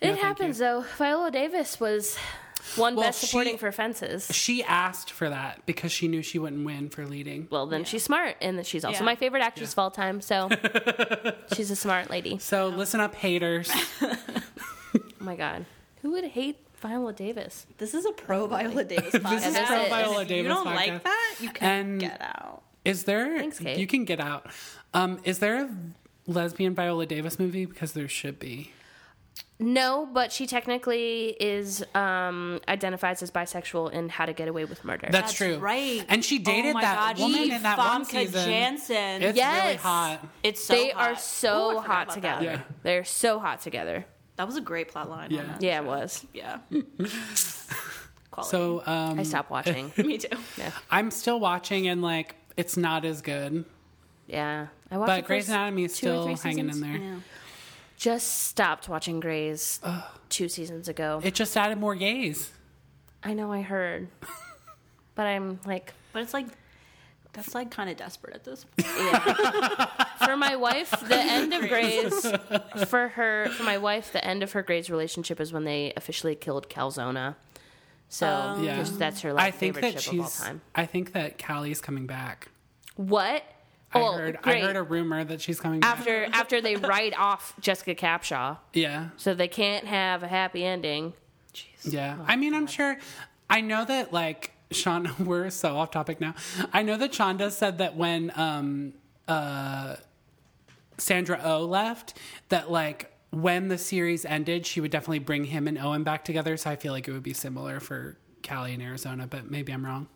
[0.00, 0.84] It thank happens though.
[0.96, 2.16] Viola Davis was
[2.76, 4.28] one Well, best supporting she- for Fences.
[4.34, 7.48] she asked for that because she knew she wouldn't win for leading.
[7.50, 9.04] Well, then she's smart, and she's also Yeah.
[9.04, 10.20] my favorite actress of all time.
[10.20, 10.48] So
[11.54, 12.38] she's a smart lady.
[12.38, 13.70] So listen up, haters.
[15.20, 15.66] Oh my god,
[16.00, 17.66] who would hate Viola Davis?
[17.78, 19.30] This is a pro Viola Davis podcast.
[19.30, 19.88] This is this pro is.
[19.88, 20.42] Viola if Davis.
[20.42, 20.74] you don't podcast.
[20.76, 22.62] like that, you can And- get out.
[22.84, 23.36] Is there?
[23.36, 23.76] Thanks, Kate.
[23.78, 24.46] You can get out.
[24.94, 25.70] Um, is there a
[26.26, 27.66] lesbian Viola Davis movie?
[27.66, 28.70] Because there should be.
[29.60, 34.84] No, but she technically is um, identifies as bisexual in How to Get Away with
[34.84, 35.08] Murder.
[35.10, 35.58] That's, That's true.
[35.58, 36.04] right.
[36.08, 38.48] And she dated oh my that God, woman Eve in that one season.
[38.48, 39.22] Janssen.
[39.22, 39.64] It's Yes.
[39.64, 40.26] really hot.
[40.44, 41.10] it's so they hot.
[41.10, 42.44] are so Oh, I forgot hot together.
[42.44, 42.60] Yeah.
[42.84, 44.06] They're so hot together.
[44.36, 45.32] that was a great plot line.
[45.32, 45.40] Yeah.
[45.40, 46.24] on that Yeah, it was.
[46.32, 46.58] Yeah.
[48.30, 48.50] Quality.
[48.50, 49.92] So um, I stopped watching.
[49.96, 50.36] me too.
[50.56, 50.70] yeah.
[50.90, 53.64] I'm still watching, and like it's not as good.
[54.28, 55.08] yeah, I watched.
[55.08, 56.96] But the Grey's Anatomy is still hanging in there.
[56.96, 57.14] Yeah.
[57.98, 59.80] Just stopped watching Grey's
[60.28, 61.20] two seasons ago.
[61.24, 62.52] It just added more gays.
[63.24, 63.52] I know.
[63.52, 64.06] I heard.
[65.16, 66.46] but I'm like, But it's like
[67.32, 68.86] that's like kind of desperate at this point.
[68.96, 69.84] yeah.
[70.26, 72.24] for my wife, the end of Grey's
[72.86, 76.34] for her for my wife, the end of her Grey's relationship is when they officially
[76.36, 77.34] killed Calzona.
[78.08, 78.76] So Um, Yeah.
[78.78, 80.40] just- that's her like I think favorite that ship of all she's.
[80.40, 80.60] time.
[80.74, 82.48] I think that Callie's coming back.
[82.96, 83.42] What?
[83.94, 84.38] I Oh, heard.
[84.42, 84.62] great.
[84.62, 85.98] I heard a rumor that she's coming back.
[85.98, 89.08] after after they write off Jessica Capshaw, Yeah.
[89.16, 91.14] so they can't have a happy ending.
[91.82, 92.16] Yeah.
[92.20, 92.98] Oh, I mean, I'm sure.
[93.48, 95.10] I know that like Sean.
[95.18, 96.34] We're so off topic now.
[96.72, 98.92] I know that Shonda said that when um
[99.26, 99.96] uh
[100.98, 102.18] Sandra O left,
[102.50, 106.56] that like when the series ended, she would definitely bring him and Owen back together.
[106.56, 109.84] So I feel like it would be similar for Callie in Arizona, but maybe I'm
[109.84, 110.08] wrong.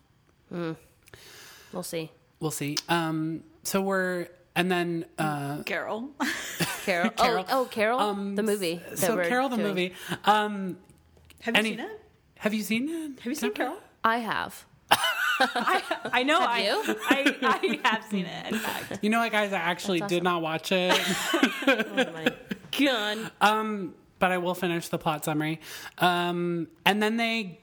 [0.51, 2.11] We'll see.
[2.39, 2.77] We'll see.
[2.89, 3.43] Um.
[3.63, 6.09] So we're and then uh Carol.
[6.85, 7.09] Carol.
[7.17, 7.45] Carol.
[7.49, 8.81] Oh, oh, Carol, the movie.
[8.95, 9.67] so Carol the doing.
[9.67, 9.93] movie.
[10.25, 10.77] Um.
[11.41, 11.99] Have you Any- seen it?
[12.39, 13.19] Have you seen it?
[13.19, 13.77] Have you seen Carol?
[14.03, 14.65] I have.
[15.39, 15.81] I
[16.13, 16.95] I know I, you?
[17.09, 18.53] I I have seen it.
[18.53, 19.51] In fact, You know what, guys?
[19.51, 20.93] I actually That's did not watch it.
[21.67, 22.27] Oh my
[22.77, 23.31] god.
[23.41, 25.59] Um, but I will finish the plot summary.
[25.97, 27.59] Um, and then they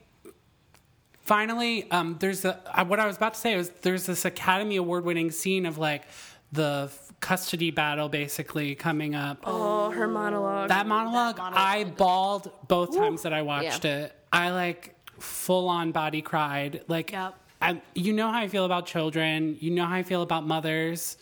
[1.30, 4.74] finally, um, there's a, uh, what I was about to say was there's this Academy
[4.74, 6.02] Award winning scene of like
[6.50, 6.90] the
[7.20, 9.38] custody battle basically coming up.
[9.44, 10.70] Oh, her monologue.
[10.70, 13.98] that monologue, I bawled both times that I watched Yeah.
[14.06, 14.16] it.
[14.32, 16.82] I like full on body cried.
[16.88, 17.34] Like, Yep.
[17.62, 19.56] I, you know how I feel about children.
[19.60, 21.16] You know how I feel about mothers.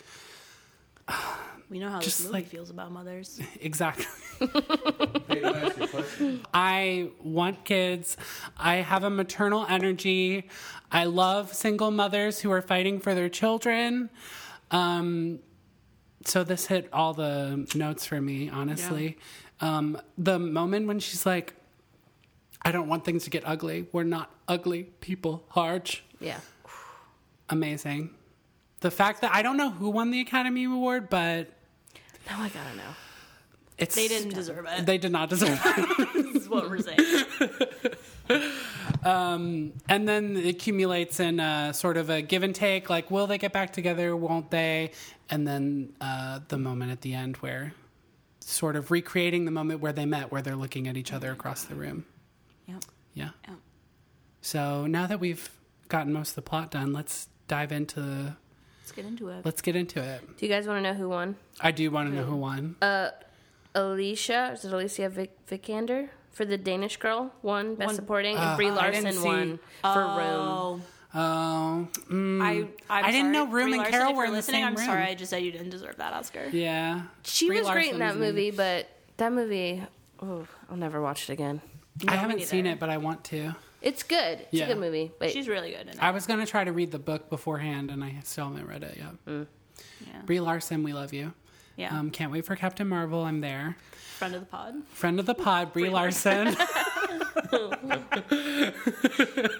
[1.70, 3.40] We know how Just this movie like- feels about mothers.
[3.60, 4.06] Exactly.
[4.40, 4.44] I
[5.64, 6.40] ask you a question?
[6.54, 8.16] I want kids.
[8.56, 10.48] I have a maternal energy.
[10.92, 14.10] I love single mothers who are fighting for their children.
[14.70, 15.40] Um,
[16.24, 19.18] so this hit all the notes for me, honestly.
[19.60, 21.54] Um, the moment when she's like,
[22.62, 23.86] I don't want things to get ugly.
[23.92, 26.04] We're not ugly people, Harge.
[26.20, 26.40] yeah.
[27.50, 28.10] Amazing.
[28.80, 31.48] The fact that I don't know who won the Academy Award, but
[32.28, 32.94] Now I gotta know.
[33.78, 34.86] it's They didn't deserve it.
[34.86, 36.08] They did not deserve it.
[36.14, 36.98] This is what we're saying.
[39.04, 43.38] and then it accumulates in uh, sort of a give and take like will they
[43.38, 44.90] get back together won't they
[45.30, 47.72] and then uh, the moment at the end where
[48.40, 51.64] sort of recreating the moment where they met where they're looking at each other across
[51.64, 52.04] the room
[52.66, 52.84] Yep.
[53.14, 53.56] yeah Yep.
[54.42, 55.50] so now that we've
[55.88, 58.36] gotten most of the plot done let's dive into the
[58.88, 59.44] Let's get into it.
[59.44, 61.36] let's get into it Do you guys want to know who won?
[61.60, 63.10] i do want to know who won Uh,
[63.74, 67.32] Alicia, is it Alicia Vic- Vikander for the Danish girl?
[67.42, 70.48] Won Best Won- Supporting, Uh, and Brie I didn't Larson see- won for Room.
[70.48, 70.80] Oh,
[71.14, 72.50] oh mm, I
[72.88, 73.32] I'm I didn't sorry.
[73.32, 74.86] know Room Brie and Larson, Carol if were you're in the listening, same I'm room.
[74.86, 75.02] sorry.
[75.02, 76.48] I just said you didn't deserve that Oscar.
[76.50, 79.82] yeah She Brie was great in that Larson's movie, but that movie,
[80.22, 81.60] oh, I'll never watch it again.
[82.02, 84.40] i No, me haven't seen it but i want to It's good.
[84.40, 84.64] It's Yeah.
[84.64, 85.12] a good movie.
[85.20, 86.02] Wait, She's really good in it.
[86.02, 88.82] i was going to try to read the book beforehand and i still haven't read
[88.82, 89.14] it yet
[90.06, 90.22] Yeah.
[90.26, 91.32] Brie Larson, we love you.
[91.76, 91.96] Yeah.
[91.96, 93.22] Um, can't wait for Captain Marvel.
[93.24, 93.76] I'm there.
[94.18, 94.74] Friend of the pod.
[94.94, 96.56] Friend of the pod, Brie Larson.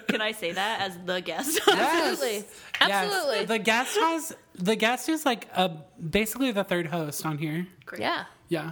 [0.07, 1.59] Can I say that as the guest?
[1.67, 2.45] absolutely, Yes.
[2.81, 3.45] absolutely.
[3.45, 7.67] The guest has the guest is like a basically the third host on here.
[7.85, 8.01] Great.
[8.01, 8.25] Yeah.
[8.49, 8.71] Yeah.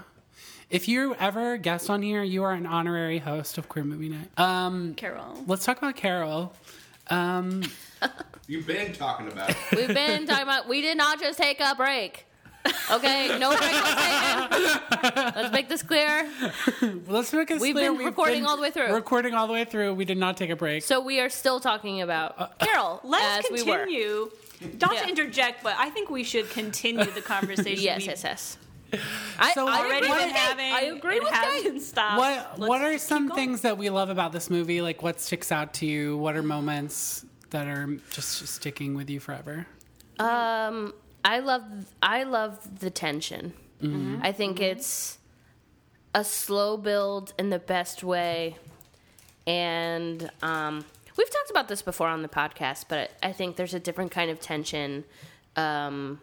[0.69, 4.27] If you ever guest on here, you are an honorary host of Queer Movie Night.
[4.38, 5.43] Um, Carol.
[5.47, 6.53] let's talk about Carol.
[7.10, 7.63] Um,
[8.47, 9.58] You've been talking about it.
[9.75, 10.67] We've been talking about.
[10.67, 12.25] We did not just take a break.
[12.91, 15.34] Okay, no break was taken.
[15.36, 16.30] Let's make this clear.
[17.08, 18.93] let's make it We've clear been recording all the way through.
[18.93, 19.93] Recording all the way through.
[19.93, 20.84] We did not take a break.
[20.84, 23.77] So we are still talking about Carol Let's as we were.
[23.86, 24.32] continue.
[24.82, 25.03] Not Yeah.
[25.03, 27.82] to interject, but I think we should continue the conversation.
[27.84, 28.58] Yes, we yes, yes.
[29.39, 30.36] I, So I already agree been with Kate.
[30.36, 30.73] having.
[30.73, 31.63] I agree with Kate.
[31.63, 32.17] haven't stopped.
[32.19, 34.82] what Let's what are some things that we love about this movie?
[34.82, 36.17] Like what sticks out to you?
[36.17, 39.67] What are moments that are just sticking with you forever?
[40.19, 41.63] Um, I love
[42.02, 43.54] I love the tension.
[44.23, 45.19] I think it's
[46.15, 48.58] a slow build in the best way,
[49.45, 50.84] and um,
[51.15, 52.86] we've talked about this before on the podcast.
[52.89, 55.04] But I think there's a different kind of tension
[55.56, 56.19] um,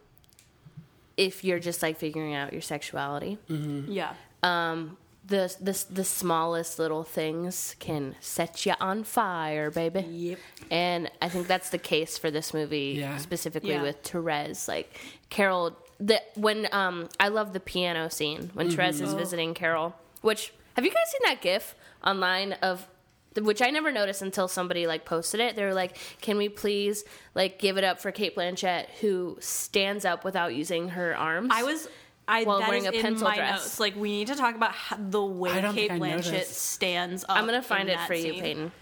[1.16, 3.38] if you're just like figuring out your sexuality.
[3.48, 4.14] Yeah.
[4.42, 4.96] Um,
[5.26, 10.00] the the the smallest little things can set you on fire, baby.
[10.02, 10.38] Yep.
[10.70, 13.16] And I think that's the case for this movie, Yeah.
[13.16, 13.82] specifically Yeah.
[13.82, 14.68] with Therese.
[14.68, 14.98] Like
[15.30, 19.94] Carol, the when um, I love the piano scene when Therese is visiting Carol.
[20.20, 21.74] Which have you guys seen that GIF
[22.04, 22.86] online of?
[23.40, 25.56] Which I never noticed until somebody like posted it.
[25.56, 30.04] They were like, "Can we please like give it up for Cate Blanchett, who stands
[30.04, 31.88] up without using her arms?" I was.
[32.26, 33.60] I While that wearing is a in pencil my dress.
[33.60, 33.80] notes.
[33.80, 36.56] Like we need to talk about how, the way I Kate think Blanchett noticed.
[36.56, 37.32] stands up.
[37.36, 38.32] I'm gonna find it that for you.
[38.34, 38.72] Peyton.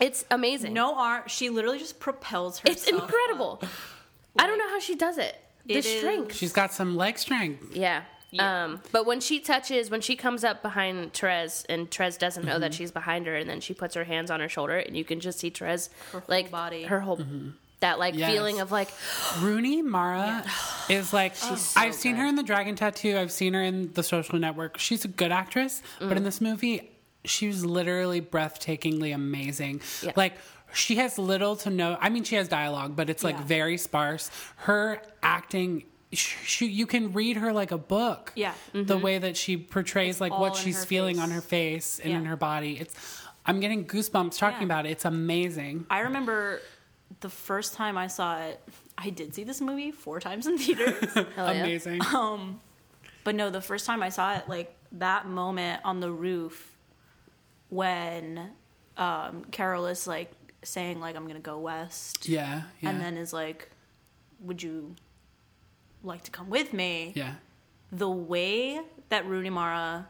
[0.00, 0.72] It's amazing.
[0.72, 1.22] No arm.
[1.28, 2.76] She literally just propels herself.
[2.76, 3.62] it's incredible.
[4.36, 5.36] I don't know how she does it.
[5.66, 6.34] The It is- strength.
[6.34, 7.76] She's got some leg strength.
[7.76, 8.02] Yeah.
[8.32, 8.64] Yeah.
[8.64, 12.52] Um, but when she touches, when she comes up behind Therese, and Therese doesn't know
[12.52, 12.60] Mm-hmm.
[12.62, 15.04] that she's behind her, and then she puts her hands on her shoulder, and you
[15.04, 15.90] can just see Therese,
[16.28, 16.84] like body.
[16.84, 17.20] her whole,
[17.80, 18.20] that like Mm-hmm.
[18.20, 18.30] Yes.
[18.32, 18.88] feeling of like,
[19.40, 20.44] Rooney Mara
[20.88, 23.18] is like so I've seen her in the Dragon Tattoo.
[23.18, 24.78] I've seen her in The Social Network.
[24.78, 26.16] She's a good actress, but Mm.
[26.16, 26.90] in this movie,
[27.26, 29.82] she was literally breathtakingly amazing.
[30.02, 30.12] Yeah.
[30.16, 30.34] Like
[30.74, 31.98] she has little to no.
[32.00, 33.44] I mean, she has dialogue, but it's like Yeah.
[33.44, 34.30] very sparse.
[34.56, 35.84] Her acting.
[36.12, 38.32] She, you can read her like a book.
[38.36, 38.54] Yeah.
[38.72, 41.22] the way that she portrays like what she's feeling face.
[41.22, 42.78] on her face and in her body.
[42.78, 42.94] It's
[43.46, 44.66] I'm getting goosebumps talking Yeah.
[44.66, 44.90] about it.
[44.90, 45.86] It's amazing.
[45.90, 46.60] I remember
[47.20, 48.60] the first time I saw it.
[48.98, 51.12] I did see this movie four times in theaters.
[51.14, 51.64] hell yeah.
[51.64, 52.00] Amazing.
[53.24, 56.76] But no, the first time I saw it, like that moment on the roof
[57.68, 58.50] when
[58.96, 60.30] um, Carol is like
[60.62, 62.90] saying like I'm gonna go west, yeah, yeah.
[62.90, 63.70] and then is like,
[64.40, 64.94] "Would you
[66.02, 67.34] like to come with me?" yeah.
[67.90, 70.08] The way that Rooney Mara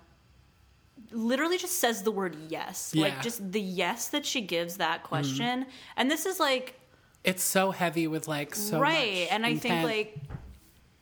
[1.11, 3.05] literally just says the word yes, Yeah.
[3.05, 5.09] like just the yes that she gives that mm-hmm.
[5.09, 6.79] question, and this is like
[7.25, 10.17] It's so heavy with like so right and i think like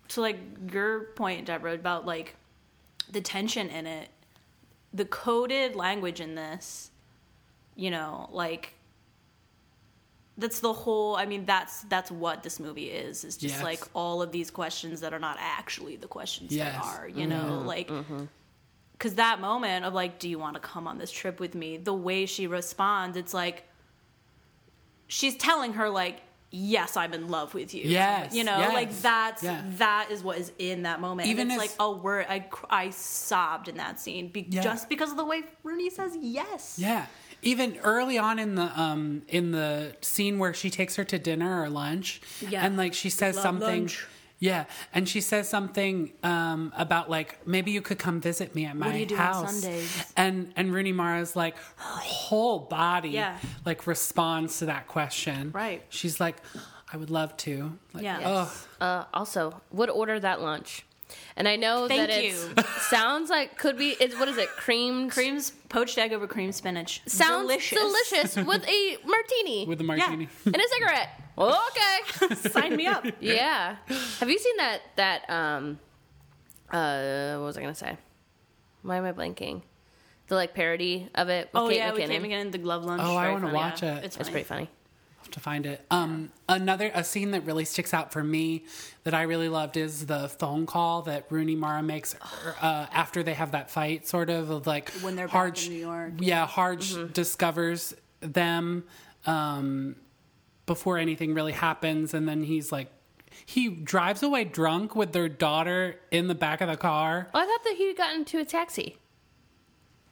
[0.09, 0.39] to like
[0.73, 2.37] your point deborah about like
[3.11, 4.09] the tension in it
[4.93, 6.91] the coded language in this
[7.77, 8.75] you know like
[10.39, 13.63] that's the whole i mean that's that's what this movie is is just Yes.
[13.63, 16.73] like all of these questions that are not actually the questions Yes.
[16.73, 17.67] they are you know mm-hmm.
[17.67, 18.25] like mm-hmm.
[18.93, 21.77] because that moment of like do you want to come on this trip with me
[21.77, 23.65] the way she responds it's like
[25.09, 26.21] she's telling her like
[26.53, 29.63] yes i'm in love with you Yes, you know yes, like that's yeah.
[29.79, 32.27] that is what is in that moment Even and it's as- like oh, a word
[32.29, 34.63] I, I sobbed in that scene be- Yeah.
[34.63, 37.07] just because of the way rooney says yes Yeah.
[37.43, 41.63] Even early on in the um in the scene where she takes her to dinner
[41.63, 42.65] or lunch Yeah.
[42.65, 44.07] and like she says Love something lunch.
[44.43, 48.75] Yeah, and she says something um, about like maybe you could come visit me at
[48.75, 49.61] my do you do on house.
[49.61, 50.13] Sundays?
[50.17, 53.37] And and Rooney Mara's like her whole body Yeah.
[53.67, 55.51] like responds to that question.
[55.53, 55.83] Right.
[55.91, 56.37] She's like,
[56.91, 57.79] I would love to.
[57.93, 58.19] Like, Yeah.
[58.25, 58.49] ugh.
[58.81, 60.87] Uh, also, would order that lunch.
[61.37, 63.91] And I know Thank that it sounds like could be.
[64.01, 64.49] It's what is it?
[64.51, 65.13] Creamed.
[65.13, 70.29] creams poached egg over cream spinach sounds delicious, delicious with a martini with the martini.
[70.47, 71.09] and a cigarette.
[71.39, 72.35] Okay.
[72.51, 73.77] sign me up yeah.
[74.19, 74.81] Have you seen that?
[74.97, 75.79] That um.
[76.71, 77.97] Uh, what was I gonna say?
[78.83, 79.63] Why am I blanking?
[80.29, 81.51] The like parody of it.
[81.53, 82.09] With oh Kate yeah we McKinnon.
[82.09, 83.97] came again in the glove lunch Oh, I Very wanna watch Yeah.
[83.97, 84.05] it.
[84.05, 84.69] it's, It's pretty funny.
[85.33, 85.85] To find it.
[85.91, 88.65] Um, another a scene that really sticks out for me
[89.05, 92.15] that I really loved is the phone call that Rooney Mara makes
[92.61, 95.79] uh, after they have that fight, sort of of like When they're back in New
[95.79, 96.13] York.
[96.19, 98.85] Yeah, Harge discovers them
[99.27, 99.97] um,
[100.67, 102.89] before anything really happens, and then he's like.
[103.47, 107.29] He drives away drunk with their daughter in the back of the car.
[107.33, 108.97] Oh, I thought that he got into a taxi.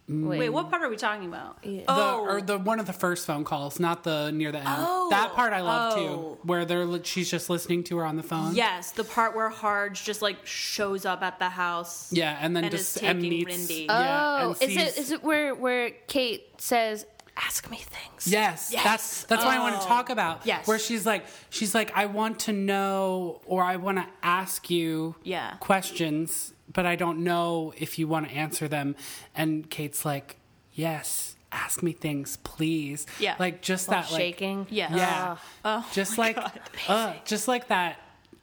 [0.09, 0.53] Wait mm.
[0.53, 1.81] what part are we talking about Yeah.
[1.83, 4.67] The, oh or the one of the first phone calls, not the near the end.
[4.69, 5.09] Oh.
[5.11, 5.97] that part I love Oh.
[5.97, 8.55] too, where they're li- she's just listening to her on the phone.
[8.55, 12.11] Yes, the part where Harge just like shows up at the house.
[12.13, 13.69] Yeah, and then And just is and taking meets.
[13.71, 13.87] Rindy.
[13.87, 17.05] Yeah, Oh, and is it sees- is it where where Cate says,
[17.39, 18.27] "Ask me things"?
[18.27, 18.85] Yes, Yes.
[18.85, 19.87] that's that's what I want to Oh.
[19.87, 20.45] talk about.
[20.45, 20.67] Yes.
[20.67, 25.15] where she's like, she's like, I want to know or I want to ask you
[25.23, 25.55] Yeah.
[25.61, 28.97] questions, but I don't know if you want to answer them.
[29.35, 30.37] And Cate's like,
[30.75, 33.07] Yes, ask me things, please.
[33.19, 33.35] Yeah.
[33.39, 34.67] like just While that, like, shaking.
[34.71, 34.95] Yeah.
[34.95, 36.61] yeah, Uh, Oh just my like, God.
[36.89, 37.99] uh, just like that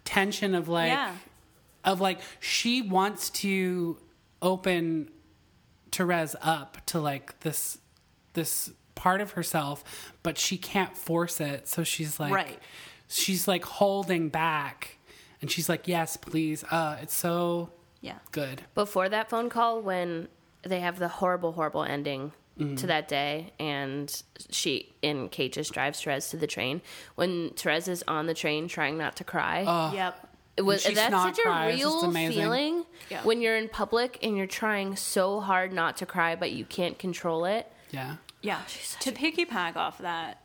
[0.05, 1.13] tension of like, Yeah.
[1.83, 3.97] of like she wants to
[4.41, 5.11] open
[5.91, 7.77] Therese up to like this
[8.33, 9.83] this part of herself,
[10.23, 11.67] but she can't force it.
[11.67, 12.59] So she's like Right.
[13.07, 14.97] she's like holding back
[15.41, 16.63] and she's like, Yes, please.
[16.71, 18.19] Uh it's so Yeah.
[18.31, 18.63] good.
[18.73, 20.27] Before that phone call, when
[20.63, 22.75] they have the horrible, horrible ending Mm-hmm.
[22.75, 26.81] to that day, and she and Cate just drives Therese to the train.
[27.15, 30.27] When Therese is on the train trying not to cry, Yep.
[30.55, 33.23] it was that's such a cries, it's real feeling Yeah.
[33.23, 36.97] when you're in public and you're trying so hard not to cry, but you can't
[36.97, 37.69] control it.
[37.91, 38.15] Yeah.
[38.45, 38.61] Yeah.
[39.01, 40.41] To piggyback off that,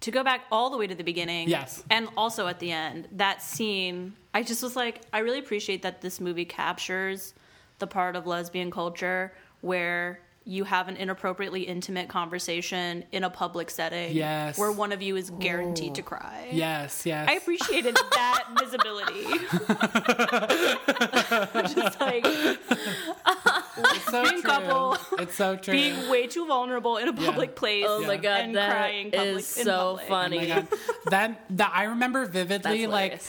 [0.00, 1.48] to go back all the way to the beginning.
[1.48, 1.82] Yes.
[1.90, 6.02] And also at the end, that scene, I just was like, I really appreciate that
[6.02, 7.34] this movie captures
[7.78, 9.32] the part of lesbian culture
[9.62, 14.14] where you have an inappropriately intimate conversation in a public setting.
[14.14, 14.58] Yes.
[14.58, 16.48] Where one of you is guaranteed to cry.
[16.52, 17.26] Yes, yes.
[17.30, 19.24] I appreciated that visibility.
[21.74, 24.42] Just like, it's so lesbian true.
[24.42, 25.72] couple It's so true.
[25.72, 27.84] being way too vulnerable in a public place.
[27.88, 30.04] Oh my god, And that crying public- is so public.
[30.04, 30.48] Oh funny.
[30.48, 30.66] my
[31.10, 33.22] that that I remember vividly, That's like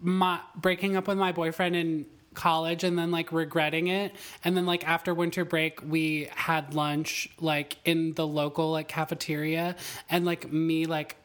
[0.00, 4.14] my breaking up with my boyfriend in college and then like regretting it
[4.44, 9.74] and then like after winter break we had lunch like in the local like cafeteria
[10.08, 11.16] and like me like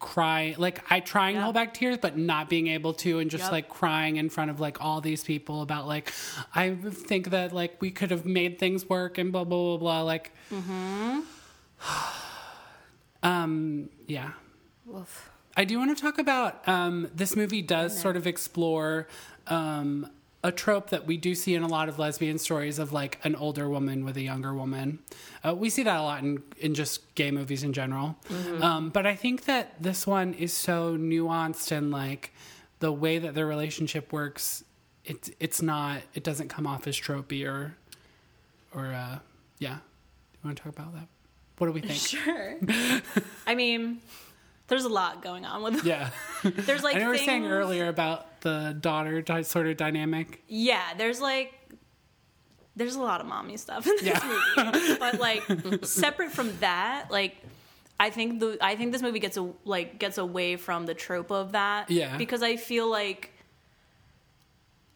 [0.00, 1.42] crying like i try and Yeah.
[1.42, 3.52] hold back tears but not being able to and just Yep.
[3.52, 6.10] like crying in front of like all these people about like
[6.54, 10.02] i think that like we could have made things work and blah blah blah blah
[10.02, 10.32] like
[13.22, 14.30] um yeah
[14.86, 15.30] Woof.
[15.56, 19.08] I do want to talk about um, this movie does sort of explore
[19.48, 20.08] um,
[20.42, 23.34] a trope that we do see in a lot of lesbian stories of like an
[23.36, 24.98] older woman with a younger woman.
[25.44, 28.16] Uh, we see that a lot in, in just gay movies in general.
[28.62, 32.32] Um, but I think that this one is so nuanced and like
[32.78, 34.64] the way that their relationship works,
[35.04, 37.76] it's it's not it doesn't come off as tropey or
[38.74, 39.18] or uh,
[39.58, 39.74] yeah.
[39.74, 41.08] You want to talk about that?
[41.58, 42.00] What do we think?
[42.00, 42.56] Sure.
[43.46, 44.00] I mean,
[44.68, 45.84] there's a lot going on with.
[45.84, 46.10] Yeah.
[46.42, 50.42] There's like I know we were saying earlier about the daughter di- sort of dynamic.
[50.48, 51.54] Yeah, there's like
[52.76, 55.42] there's a lot of mommy stuff in this movie, but like
[55.84, 57.36] separate from that, like
[57.98, 61.30] I think the I think this movie gets a like gets away from the trope
[61.30, 61.90] of that.
[61.90, 62.16] Yeah.
[62.16, 63.32] because I feel like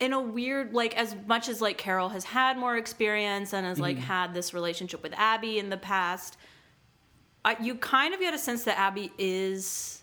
[0.01, 3.78] in a weird like as much as like Carol has had more experience and has
[3.78, 4.07] like mm-hmm.
[4.07, 6.38] had this relationship with Abby in the past,
[7.45, 10.03] I, you kind of get a sense that Abby is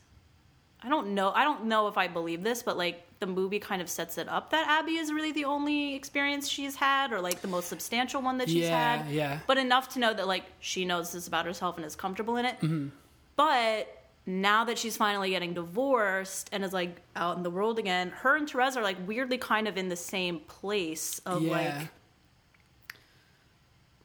[0.83, 1.31] I don't know.
[1.31, 4.27] I don't know if I believe this, but like the movie kind of sets it
[4.27, 8.21] up that Abby is really the only experience she's had, or like the most substantial
[8.21, 9.11] one that she's Yeah, had.
[9.11, 9.39] yeah.
[9.47, 12.45] But enough to know that like she knows this about herself and is comfortable in
[12.45, 12.55] it.
[12.59, 12.89] Mm-hmm.
[13.37, 18.09] But now that she's finally getting divorced and is like out in the world again,
[18.09, 21.51] her and Therese are like weirdly kind of in the same place of yeah.
[21.77, 21.87] like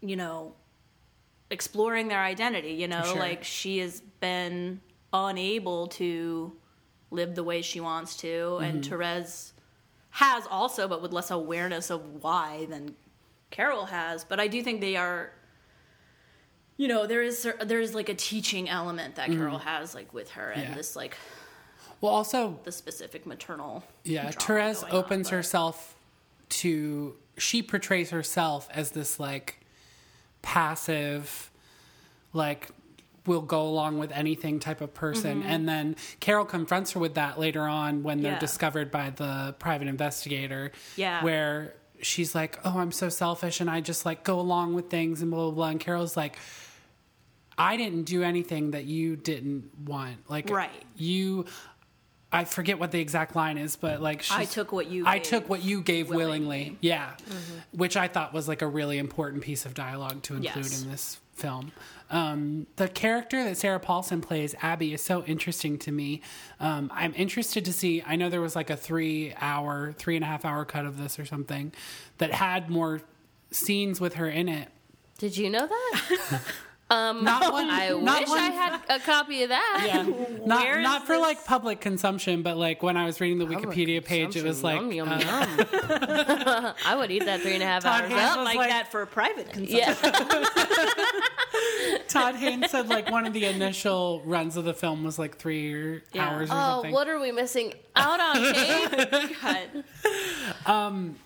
[0.00, 0.54] you know,
[1.50, 3.16] exploring their identity, you know, Sure.
[3.18, 4.80] like she has been
[5.12, 6.52] unable to
[7.16, 8.90] live the way she wants to and Mm-hmm.
[8.90, 9.52] Therese
[10.10, 12.94] has also but with less awareness of why than
[13.50, 15.32] Carol has, but I do think they are
[16.78, 20.30] you know, there is there is like a teaching element that Carol has like with
[20.32, 20.70] her and Mm-hmm.
[20.72, 20.76] Yeah.
[20.76, 21.16] this like
[22.02, 25.96] well, also, the specific maternal yeah, Therese on, opens but- herself
[26.60, 27.16] to.
[27.38, 29.60] She portrays herself as this like
[30.42, 31.50] passive,
[32.32, 32.68] like
[33.26, 37.38] will go along with anything type of person, and then Carol confronts her with that
[37.38, 38.34] later on when they're Mm-hmm.
[38.36, 38.38] Yeah.
[38.40, 40.72] discovered by the private investigator.
[40.96, 41.22] Yeah.
[41.24, 45.22] where she's like, "Oh, I'm so selfish, and I just like go along with things,"
[45.22, 45.68] and blah blah blah.
[45.68, 46.36] And Carol's like,
[47.58, 50.28] I didn't do anything that you didn't want.
[50.28, 50.70] Like, Right.
[50.96, 51.46] You,
[52.32, 55.22] I forget what the exact line is, but like, I took what you I gave
[55.26, 56.26] took what you gave willingly.
[56.28, 56.64] willingly.
[56.64, 56.76] Mm-hmm.
[56.80, 57.16] Yeah.
[57.72, 60.82] Which I thought was like a really important piece of dialogue to include Yes.
[60.82, 61.70] in this film.
[62.10, 66.20] Um, the character that Sarah Paulson plays, Abby, is so interesting to me.
[66.60, 68.02] Um, I'm interested to see.
[68.06, 70.98] I know there was like a three hour, three and a half hour cut of
[70.98, 71.72] this or something
[72.18, 73.02] that had more
[73.50, 74.68] scenes with her in it.
[75.18, 76.42] Did you know that?
[76.88, 77.68] Um, not one.
[77.68, 79.82] I not wish one I had a copy of that.
[79.86, 80.02] Yeah,
[80.46, 83.38] not Where is not for this- like public consumption, but like when I was reading
[83.38, 84.96] the Public Wikipedia page, it was like consumption.
[84.96, 86.74] Yum, uh, yum, yum.
[86.86, 88.44] I would eat that three and a half Todd hours Haynes up.
[88.44, 89.78] like, like- that for private consumption.
[89.78, 89.94] Yeah.
[92.08, 96.00] Todd Haynes said like one of the initial runs of the film was like three
[96.12, 96.28] Yeah.
[96.28, 96.92] hours or Oh, something.
[96.92, 99.32] what are we missing out on, Kate?
[99.42, 99.84] God.
[100.66, 101.16] Um,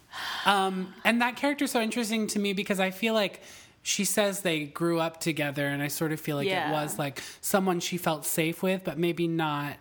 [0.47, 3.43] um, and that character's so interesting to me because I feel like
[3.83, 6.69] she says they grew up together, and I sort of feel like Yeah.
[6.71, 9.77] it was like someone she felt safe with, but maybe not.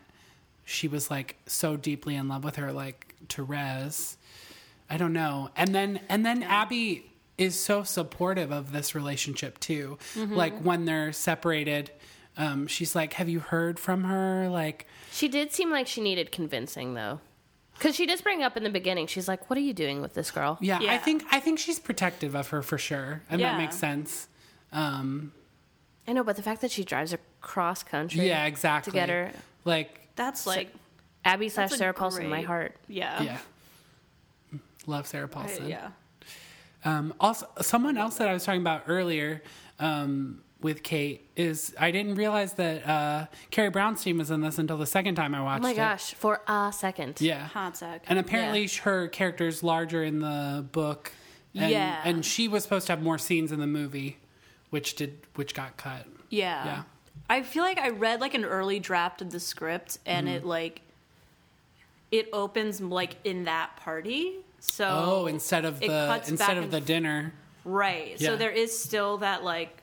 [0.66, 4.18] She was like so deeply in love with her, like Therese.
[4.89, 5.50] I don't know.
[5.56, 9.97] And then and then Abby is so supportive of this relationship too.
[10.16, 10.36] Mm-hmm.
[10.36, 11.91] Like when they're separated,
[12.38, 16.32] um, she's like, "Have you heard from her?" Like, She did seem like she needed
[16.32, 17.20] convincing, though.
[17.80, 20.14] Because she does bring up in the beginning, she's like, what are you doing with
[20.14, 20.58] this girl?
[20.62, 24.28] yeah, I think I think she's protective of her for sure, and that makes sense.
[24.72, 25.32] Um,
[26.08, 28.92] I know, but the fact that she drives across country yeah, exactly.
[28.92, 29.32] to get her.
[29.64, 30.74] Like, That's like
[31.24, 32.76] Abby slash That's a Sarah Paulson, my heart.
[32.88, 33.22] yeah.
[33.22, 35.70] yeah, love Sarah I- Paulson.
[35.70, 35.90] yeah.
[36.86, 39.42] Um, also, someone else that I was talking about earlier
[39.80, 44.78] um, with Kate is I didn't realize that uh, Carrie Brownstein was in this until
[44.78, 45.66] the second time I watched it.
[45.66, 45.88] Oh watched my it.
[45.93, 47.22] gosh, for a second.
[47.22, 47.47] Yeah.
[47.47, 48.03] Hot sec.
[48.07, 51.12] And apparently her character's larger in the book.
[51.55, 52.01] And, Yeah.
[52.03, 54.18] And she was supposed to have more scenes in the movie,
[54.70, 56.05] which did which got cut.
[56.30, 56.66] Yeah.
[56.66, 56.84] Yeah.
[57.30, 60.36] I feel like I read like an early draft of the script and Mm-hmm.
[60.38, 60.82] it like
[62.12, 64.36] it opens like in that party.
[64.60, 67.34] So Oh, instead of the cuts instead of and the dinner.
[67.64, 68.20] Right.
[68.20, 68.30] Yeah.
[68.30, 69.79] So there is still that like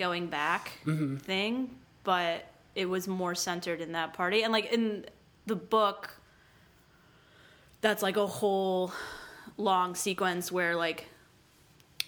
[0.00, 1.16] going back Mm-hmm.
[1.18, 1.70] thing,
[2.02, 2.44] but
[2.74, 4.42] it was more centered in that party.
[4.42, 5.04] And like in
[5.46, 6.10] the book,
[7.82, 8.92] that's like a whole
[9.56, 11.06] long sequence where like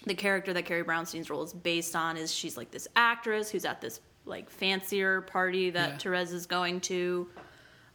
[0.05, 3.65] the character that Carrie Brownstein's role is based on is she's like this actress who's
[3.65, 5.97] at this like fancier party that Yeah.
[5.97, 7.27] Therese is going to,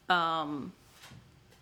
[0.08, 0.72] um,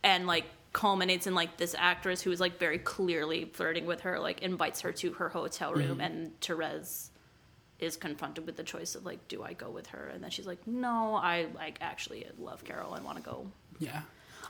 [0.02, 4.18] and like culminates in like this actress who is like very clearly flirting with her,
[4.20, 7.10] like invites her to her hotel room, and Therese
[7.78, 10.08] is confronted with the choice of like, do I go with her?
[10.12, 13.46] And then she's like, no, I like actually love Carol and want to go
[13.78, 14.02] Yeah.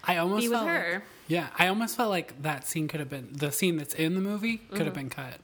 [0.05, 3.11] I almost be with felt like- yeah, I almost felt like that scene could have
[3.11, 4.85] been the scene that's in the movie could Mm-hmm.
[4.85, 5.39] have been cut.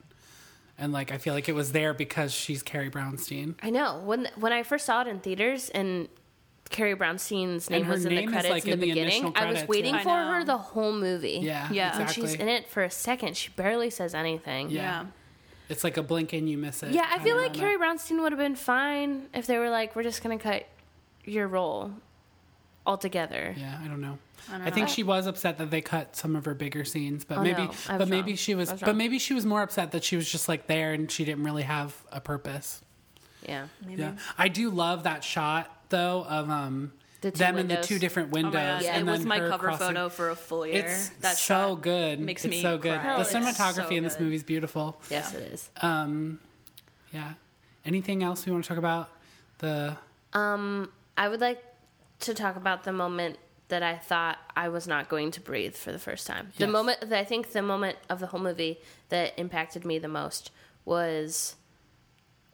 [0.79, 3.55] And like I feel like it was there because she's Carrie Brownstein.
[3.63, 6.09] I know when when I first saw it in theaters and
[6.71, 8.81] Carrie Brownstein's name And her was in the name is, credits like, in the in
[8.81, 9.23] the beginning.
[9.25, 10.03] initial I was waiting yeah.
[10.03, 11.41] For her the whole movie.
[11.43, 11.69] Yeah.
[11.73, 11.93] Yeah.
[11.93, 12.29] And Exactly.
[12.29, 13.37] She's in it for a second.
[13.37, 14.71] She barely says anything.
[14.71, 14.81] Yeah.
[15.03, 15.07] Yeah.
[15.73, 16.93] It's like a blink and you miss it.
[16.93, 17.55] Yeah, I feel like.
[17.55, 20.67] Carrie Brownstein would have been fine if they were like, we're just gonna cut
[21.25, 21.93] your role
[22.87, 23.55] altogether.
[23.57, 24.19] Yeah, I don't know.
[24.49, 24.93] I don't I, think know.
[24.93, 27.71] she was upset that they cut some of her bigger scenes, but Oh, maybe, no,
[27.89, 30.17] I was but maybe she was, was but maybe she was more upset that she
[30.17, 32.83] was just like there and she didn't really have a purpose.
[33.49, 33.67] Yeah.
[33.85, 34.03] Maybe.
[34.03, 36.93] Yeah, I do love that shot though of um
[37.23, 38.53] The two them in the two different Oh my windows.
[38.53, 38.83] God.
[38.83, 38.97] Yeah.
[38.99, 40.85] and it was my cover crossing- photo for a full year.
[40.85, 42.21] It's that so good.
[42.21, 43.01] makes it's me so good.
[43.01, 43.17] cry.
[43.23, 45.01] The cinematography so in this movie is beautiful.
[45.09, 45.71] Yes, it is.
[45.81, 46.41] Um,
[47.13, 47.33] yeah.
[47.85, 49.09] Anything else we want to talk about?
[49.59, 49.97] The
[50.35, 51.63] Um, I would like
[52.21, 55.93] to talk about the moment that I thought I was not going to breathe for
[55.93, 56.53] the first time.
[56.59, 60.09] The moment that I think the moment of the whole movie that impacted me the
[60.09, 60.51] most
[60.85, 61.57] was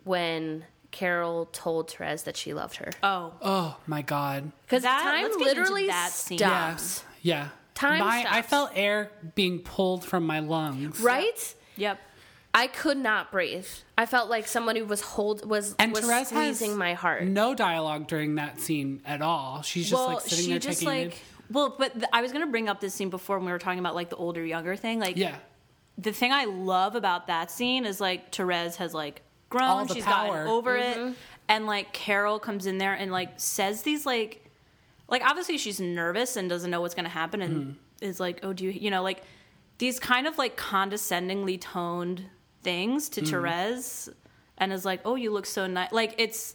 [0.04, 2.90] when Carol told Therese that she loved her.
[3.02, 4.50] Oh, oh my god.
[4.62, 6.38] Because That- time let's get into literally that scene.
[6.38, 7.04] stops.
[7.22, 7.48] Yeah.
[7.74, 8.48] Time my, I stops.
[8.48, 11.00] felt air being pulled from my lungs.
[11.00, 11.54] Right?
[11.76, 12.00] yep.
[12.54, 13.66] I could not breathe.
[13.96, 17.22] I felt like somebody was hold was And was Therese has squeezing my heart.
[17.24, 19.60] No dialogue during that scene at all.
[19.62, 21.12] She's just well, like sitting she there just taking like.
[21.12, 21.22] it.
[21.50, 23.78] Well, but th- I was gonna bring up this scene before when we were talking
[23.78, 24.98] about like the older younger thing.
[24.98, 25.36] Like, Yeah.
[25.98, 29.94] the thing I love about that scene is like Therese has like grown, All the
[29.94, 30.28] she's power.
[30.28, 31.14] gotten over it,
[31.48, 34.44] and like Carol comes in there and like says these like,
[35.08, 37.72] like obviously she's nervous and doesn't know what's gonna happen and Mm-hmm.
[38.04, 39.22] is like, oh, do you, you know, like
[39.78, 42.24] these kind of like condescendingly toned
[42.62, 43.24] things Mm-hmm.
[43.24, 44.08] to Therese,
[44.58, 46.54] and is like, oh, you look so nice, like it's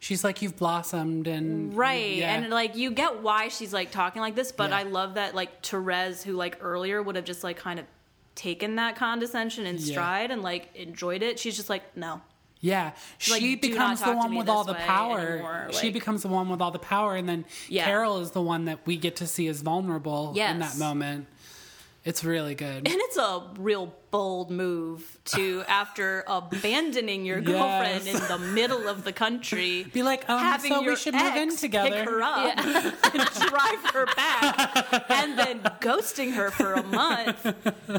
[0.00, 2.14] She's like, you've blossomed and Right.
[2.18, 2.32] Yeah.
[2.36, 4.76] And like you get why she's like talking like this, but Yeah.
[4.78, 7.84] I love that like Therese, who like earlier would have just like kind of
[8.38, 9.92] taken that condescension in Yeah.
[9.92, 11.38] stride and like enjoyed it.
[11.38, 12.22] She's just like, no.
[12.60, 12.90] Yeah,
[13.30, 15.68] Like, she becomes the one with all the power.
[15.72, 17.84] she becomes the one with all the power, and then Yeah.
[17.84, 21.26] Carol is the one that we get to see as vulnerable in that moment.
[22.04, 22.76] It's really good.
[22.76, 29.04] And it's a real bold move to after abandoning your girlfriend in the middle of
[29.04, 29.84] the country.
[29.92, 31.90] Be like, um, having so we your should move in together.
[31.90, 32.58] Pick her up
[33.14, 37.42] and drive her back, and then ghosting her for a month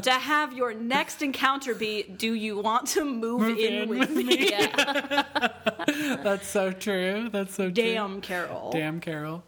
[0.02, 4.10] to have your next encounter be, "Do you want to move, Move in, in with
[4.10, 4.50] with me?"
[6.22, 7.28] That's so true.
[7.30, 7.72] That's so true.
[7.72, 8.70] Damn, Carol.
[8.72, 9.44] Damn, Carol.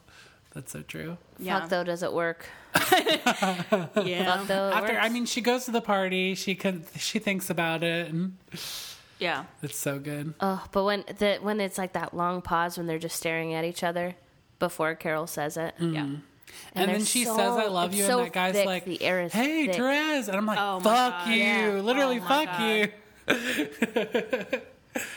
[0.55, 1.17] That's so true.
[1.39, 1.61] Yeah.
[1.61, 2.49] Fuck though, does it work?
[2.93, 4.37] yeah.
[4.37, 4.99] Fuck though, it After, works.
[5.05, 6.35] I mean, she goes to the party.
[6.35, 6.85] She can.
[6.97, 8.37] She thinks about it, and
[9.19, 9.45] Yeah.
[9.63, 10.35] it's so good.
[10.41, 13.65] Oh, but when the when it's like that long pause when they're just staring at
[13.65, 14.15] each other
[14.59, 15.75] before Carol says it.
[15.79, 15.95] Mm.
[15.95, 16.01] Yeah.
[16.75, 18.85] And, they're then she so- says, "I love you," so and that guy's thick, like,
[18.85, 19.77] the air is "Hey, thick.
[19.77, 21.29] Therese," and I'm like, Oh "Fuck God.
[21.29, 21.81] you!" Yeah.
[21.83, 22.63] Literally, Oh fuck God.
[22.63, 22.89] you.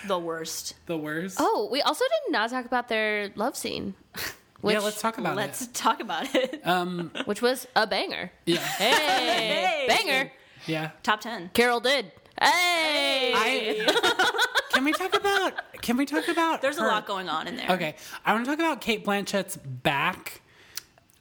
[0.08, 0.76] The worst.
[0.86, 1.36] The worst.
[1.39, 3.93] Oh, we also did not talk about their love scene,
[4.62, 5.36] which yeah, let's talk about it.
[5.38, 6.62] Let's talk about it.
[6.66, 8.32] Um, which was a banger.
[8.45, 9.86] yeah, Hey, Hey.
[9.88, 10.32] banger!
[10.66, 10.91] yeah.
[11.03, 11.51] Top 10.
[11.53, 12.12] Carol did.
[12.41, 15.53] Hey, I, can we talk about?
[15.82, 16.62] Can we talk about?
[16.62, 17.70] There's a lot going on in there.
[17.72, 17.95] Okay,
[18.26, 20.41] I want to talk about Cate Blanchett's back.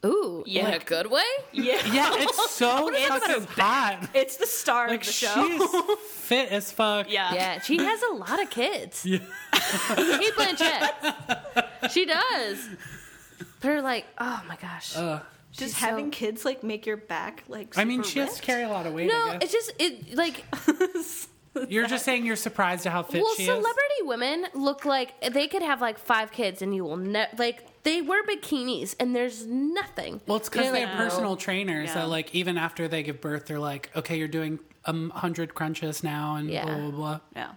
[0.05, 0.67] ooh, Yeah.
[0.69, 1.23] in a good way.
[1.53, 1.81] Yeah.
[1.93, 4.09] Yeah, it's so It's fucking hot.
[4.13, 5.35] It's the star Like of the show.
[5.35, 7.09] she's fit as fuck.
[7.11, 7.33] yeah.
[7.33, 9.05] Yeah, she has a lot of kids.
[9.07, 9.19] Yeah.
[9.95, 11.91] Cate Blanchett.
[11.93, 12.69] She does.
[13.65, 14.95] They're like, oh my gosh.
[14.97, 15.21] Ugh.
[15.53, 17.79] Just She's having so- kids like make your back like.
[17.79, 18.47] I mean, super she has to ripped.
[18.47, 19.09] carry a lot of weight.
[19.09, 19.43] no, I guess.
[19.43, 20.45] it's just it like
[21.71, 25.47] You're just saying you're surprised at how fit well, she celebrity women look like they
[25.47, 29.47] could have like five kids and you will never like they wear bikinis and there's
[29.47, 30.21] nothing.
[30.27, 31.95] Well, it's because You're they like, have personal trainers Yeah.
[31.95, 35.55] that, like, even after they give birth, they're like, okay, you're doing a um, hundred
[35.55, 36.65] crunches now, and Yeah.
[36.65, 37.21] blah blah blah.
[37.37, 37.53] Yeah.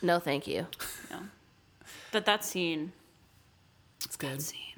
[0.00, 0.66] No, thank you.
[1.10, 1.18] Yeah.
[2.12, 2.92] But that scene.
[4.04, 4.40] It's good.
[4.42, 4.71] Scene.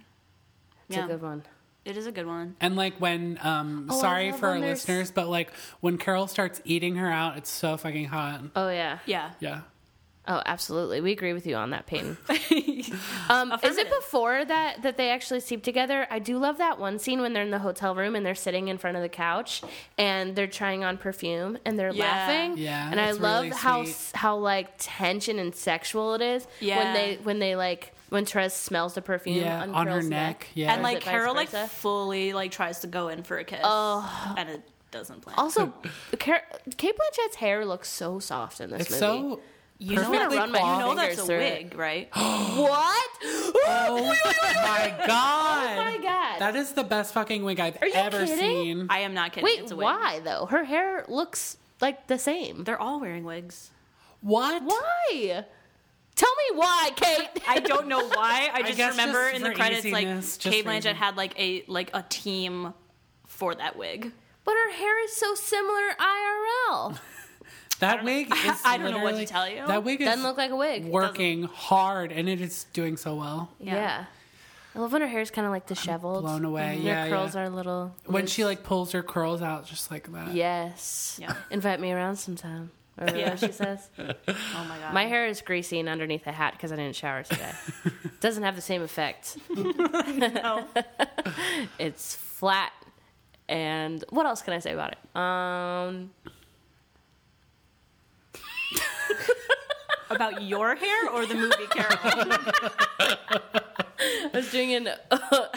[0.88, 1.04] It's yeah.
[1.04, 1.42] a good one.
[1.84, 2.56] It is a good one.
[2.60, 6.26] And like when, um, Oh, sorry love for our there's- listeners, but like when Carol
[6.26, 8.40] starts eating her out, it's so fucking hot.
[8.56, 8.98] Oh yeah.
[9.06, 9.32] Yeah.
[9.40, 9.60] Yeah.
[10.26, 11.02] Oh, absolutely.
[11.02, 12.16] We agree with you on that, Peyton.
[13.28, 16.06] um, is it before that that they actually sleep together?
[16.10, 18.68] I do love that one scene when they're in the hotel room and they're sitting
[18.68, 19.62] in front of the couch
[19.98, 22.04] and they're trying on perfume and they're Yeah.
[22.04, 22.56] laughing.
[22.58, 23.90] Yeah, and I love really how sweet.
[23.90, 28.54] s- how like tension and sexual it is when they when they like when Therese
[28.54, 30.72] smells the perfume Yeah, on, on her Carol's neck, yeah.
[30.72, 33.60] And like Carol like fully like tries to go in for a kiss.
[33.64, 34.34] Oh.
[34.36, 35.34] And it doesn't plan.
[35.38, 35.72] Also,
[36.18, 36.42] Car-
[36.76, 39.00] Cate Blanchett's hair looks so soft in this It's movie.
[39.00, 39.40] so
[39.78, 42.08] you know, perfectly that- run my you know that's fingers a through wig, right?
[42.14, 43.10] what?
[43.66, 45.72] Oh my oh god!
[45.72, 46.38] Oh my God.
[46.40, 48.38] That is the best fucking wig I've ever kidding?
[48.38, 48.86] seen.
[48.90, 49.44] I am not kidding.
[49.44, 49.84] Wait, it's a wig.
[49.84, 50.46] why though?
[50.46, 52.64] Her hair looks like the same.
[52.64, 53.70] They're all wearing wigs.
[54.20, 54.62] What?
[54.62, 55.44] Why?
[56.16, 57.28] Tell me why, Kate.
[57.48, 58.50] I don't know why.
[58.52, 61.64] I just guess remember just in the credits like easiness, Cate Blanchett had like a
[61.66, 62.72] like a team
[63.26, 64.12] for that wig.
[64.44, 66.98] but her hair is so similar IRL.
[67.80, 69.66] That wig is I don't know what to tell you.
[69.66, 70.84] That wig Doesn't look like a wig.
[70.86, 73.50] working hard and it is doing so well.
[73.58, 74.04] Yeah.
[74.74, 76.22] I love when her hair is kind of like disheveled.
[76.22, 76.74] blown away.
[76.76, 77.42] And Yeah, her curls yeah.
[77.42, 77.94] are a little.
[78.06, 78.32] When loose.
[78.32, 80.32] she like pulls her curls out just like that.
[80.34, 81.18] Yes.
[81.20, 81.34] Yeah.
[81.50, 82.70] Invite me around sometime.
[82.98, 83.36] Or whatever Yeah.
[83.36, 83.88] she says.
[83.98, 84.14] Oh
[84.68, 84.92] my god.
[84.94, 87.52] My hair is greasy and underneath a hat because I didn't shower today.
[88.20, 89.36] Doesn't have the same effect.
[89.54, 90.66] No.
[91.78, 92.72] It's flat.
[93.48, 94.98] And what else can I say about it?
[95.20, 96.10] Um,
[100.10, 101.98] About your hair or the movie Carol?
[103.10, 104.88] I was doing an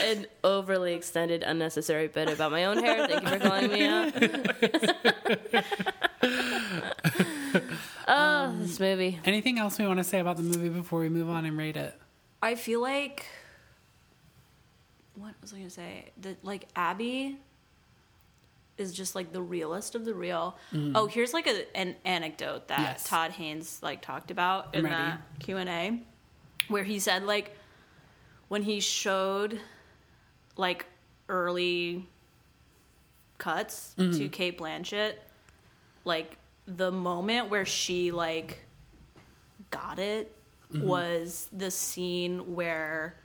[0.02, 3.08] an overly extended, unnecessary bit about my own hair.
[3.08, 4.14] Thank you for calling me out.
[8.78, 9.20] This movie.
[9.26, 11.78] Anything else we want to say about the movie before we move on and rate
[11.78, 11.94] it?
[12.44, 13.26] I feel like
[15.16, 16.12] what was I gonna say?
[16.22, 17.40] That like Abby
[18.78, 20.56] is just like the realest of the real.
[20.94, 22.80] Oh, here's like a, an anecdote that.
[22.80, 23.04] Yes.
[23.10, 24.96] Todd Haynes like talked about in I'm ready.
[25.04, 26.00] that Q and A,
[26.68, 27.56] where he said like
[28.50, 29.60] when he showed
[30.56, 30.86] like
[31.30, 32.06] early
[33.40, 34.18] cuts Mm-hmm.
[34.20, 35.14] to Cate Blanchett,
[36.06, 38.60] like the moment where she like
[39.72, 40.34] got it
[40.74, 40.86] Mm-hmm.
[40.86, 43.16] was the scene where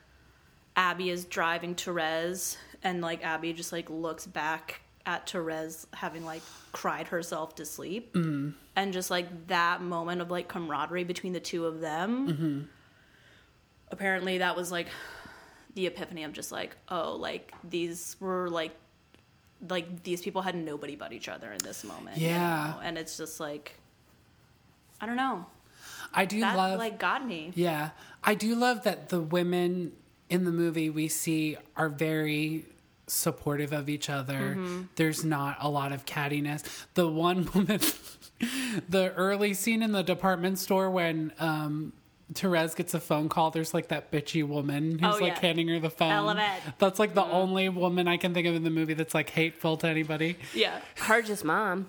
[0.77, 6.41] Abby is driving Therese and like Abby just like looks back at Therese having like
[6.71, 8.13] cried herself to sleep.
[8.13, 8.51] Mm-hmm.
[8.77, 12.27] And just like that moment of like camaraderie between the two of them.
[12.29, 12.59] Mm-hmm.
[13.91, 14.87] Apparently that was like
[15.75, 18.71] the epiphany of just like, oh, like these were like
[19.69, 22.17] like these people had nobody but each other in this moment.
[22.17, 22.73] you Yeah.
[22.75, 22.81] know?
[22.81, 23.73] And it's just like
[25.01, 25.45] I don't know.
[26.13, 27.51] I do That love like got me.
[27.55, 27.89] Yeah.
[28.23, 29.93] I do love that the women
[30.29, 32.65] in the movie we see are very
[33.07, 34.57] supportive of each other.
[34.95, 36.63] There's not a lot of cattiness.
[36.93, 37.97] The one moment,
[38.89, 41.93] the early scene in the department store when um,
[42.33, 45.39] Therese gets a phone call, there's like that bitchy woman who's Oh, like yeah.
[45.41, 46.11] handing her the phone.
[46.11, 46.73] I love it.
[46.79, 49.77] That's like the only woman I can think of in the movie that's like hateful
[49.77, 50.37] to anybody.
[50.53, 50.79] Yeah.
[50.97, 51.87] Harge's mom.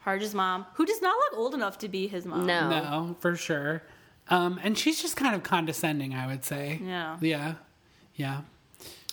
[0.00, 2.46] Harge's mom, who does not look old enough to be his mom.
[2.46, 2.68] No.
[2.70, 3.82] No, for sure.
[4.28, 6.80] Um, and she's just kind of condescending, I would say.
[6.82, 7.18] Yeah.
[7.20, 7.54] Yeah.
[8.14, 8.40] Yeah.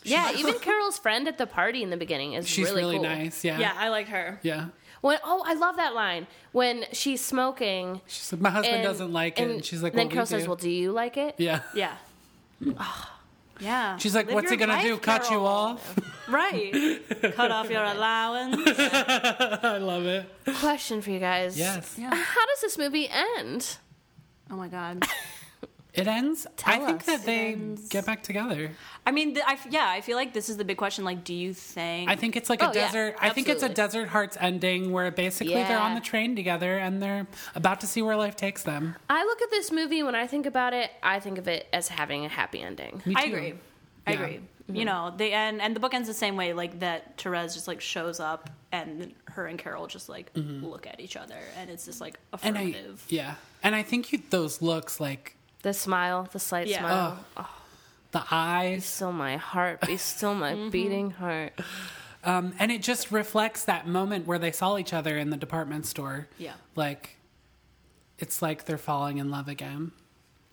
[0.04, 3.04] Yeah, even Carol's friend at the party in the beginning is She's really, really, cool.
[3.04, 3.44] nice.
[3.44, 3.60] Yeah.
[3.60, 4.40] Yeah, I like her.
[4.44, 4.68] Yeah.
[5.02, 8.02] When oh, I love that line when she's smoking.
[8.08, 9.50] She's like, my husband and- doesn't like it.
[9.50, 10.50] And she's like, then Carol we says, do.
[10.50, 11.62] "Well, do you like it?" yeah.
[11.76, 11.96] Yeah.
[13.60, 13.98] yeah.
[13.98, 14.94] She's like, Live what's he gonna do?
[14.94, 15.96] life, Cut you off?
[16.28, 17.00] Right.
[17.36, 18.58] Cut off your allowance.
[18.78, 20.30] I love it.
[20.60, 21.58] Question for you guys.
[21.58, 21.96] Yes.
[21.98, 22.14] Yeah.
[22.14, 23.78] How does this movie end?
[24.52, 25.06] Oh my god.
[25.98, 26.46] It ends.
[26.66, 27.06] I think us.
[27.08, 27.58] that they
[27.90, 28.72] get back together.
[29.06, 31.04] I mean, th- I f- yeah, I feel like this is the big question.
[31.04, 32.10] Like, do you think?
[32.10, 33.16] I think it's like a Oh, yeah, desert.
[33.20, 33.76] I think it's a absolutely.
[34.02, 37.26] desert hearts ending where basically they're on the train together and they're
[37.56, 38.96] about to see where life takes them.
[39.10, 40.92] I look at this movie when I think about it.
[41.02, 43.02] I think of it as having a happy ending.
[43.06, 43.36] Me I too.
[43.36, 43.54] agree.
[44.06, 44.20] I Yeah.
[44.22, 44.40] agree.
[44.70, 46.52] You know, the end and the book ends the same way.
[46.52, 51.00] Like that, Therese just like shows up, and her and Carol just like look at
[51.00, 52.48] each other, and it's just like Mm-hmm.
[52.50, 53.06] And I, affirmative.
[53.08, 55.37] yeah, and I think you, those looks like
[55.68, 56.80] The smile, the slight Yeah.
[56.80, 57.26] smile.
[58.12, 60.70] the eyes, Still my heart, be still my Mm-hmm.
[60.70, 61.60] beating heart.
[62.24, 65.86] um, and it just reflects that moment where they saw each other in the department
[65.86, 66.30] store.
[66.38, 66.54] Yeah.
[66.78, 67.18] like
[68.18, 69.92] it's like they're falling in love again.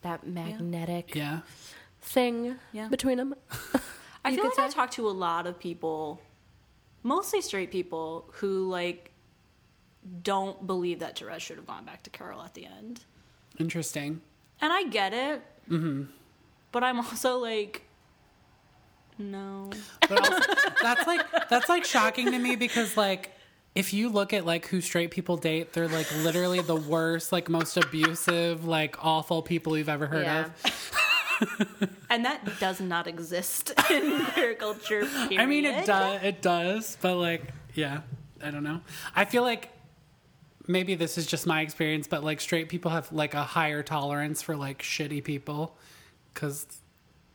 [0.03, 1.43] That magnetic Yeah,
[2.03, 2.89] thing Yeah.
[2.89, 3.37] between them.
[4.25, 6.21] I You feel could like I talk to a lot of people,
[7.05, 9.12] mostly straight people, who like
[10.25, 13.05] don't believe that Therese should have gone back to Carol at the end.
[13.61, 14.21] interesting.
[14.61, 15.43] And I get it.
[15.71, 16.05] Mm-hmm.
[16.73, 17.83] But I'm also like,
[19.19, 19.71] No.
[20.09, 20.53] But also,
[20.83, 23.31] that's like that's like shocking to me because like
[23.75, 27.49] if you look at like who straight people date, they're like literally the worst, like
[27.49, 30.45] most abusive, like awful people you've ever heard Yeah.
[30.47, 31.01] of.
[32.11, 35.03] And that does not exist in queer culture.
[35.37, 36.23] I mean, it does.
[36.23, 37.43] It does, but like,
[37.75, 38.03] yeah,
[38.41, 38.81] I don't know.
[39.17, 39.71] I feel like
[40.67, 44.43] maybe this is just my experience, but like straight people have like a higher tolerance
[44.43, 45.77] for like shitty people
[46.33, 46.67] because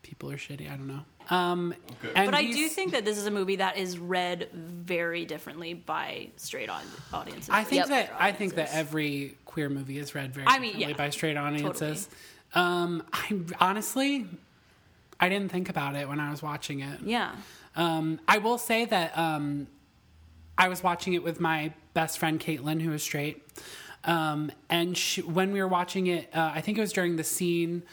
[0.01, 0.71] people are shitty.
[0.71, 1.01] I don't know.
[1.29, 2.11] Um, Okay.
[2.15, 5.75] and But I do think that this is a movie that is read very differently
[5.75, 6.81] by straight on
[7.13, 7.49] audiences.
[7.51, 7.87] I think Yep.
[7.89, 11.09] that I think that every queer movie is read very I mean, differently yeah, by
[11.11, 12.09] straight audiences.
[12.55, 14.25] Um, I honestly,
[15.19, 17.01] I didn't think about it when I was watching it.
[17.03, 17.35] Yeah.
[17.75, 19.67] Um, I will say that um,
[20.57, 23.45] I was watching it with my best friend Caitlin, who is straight,
[24.05, 27.25] um, and she, when we were watching it, uh, I think it was during the
[27.25, 27.83] scene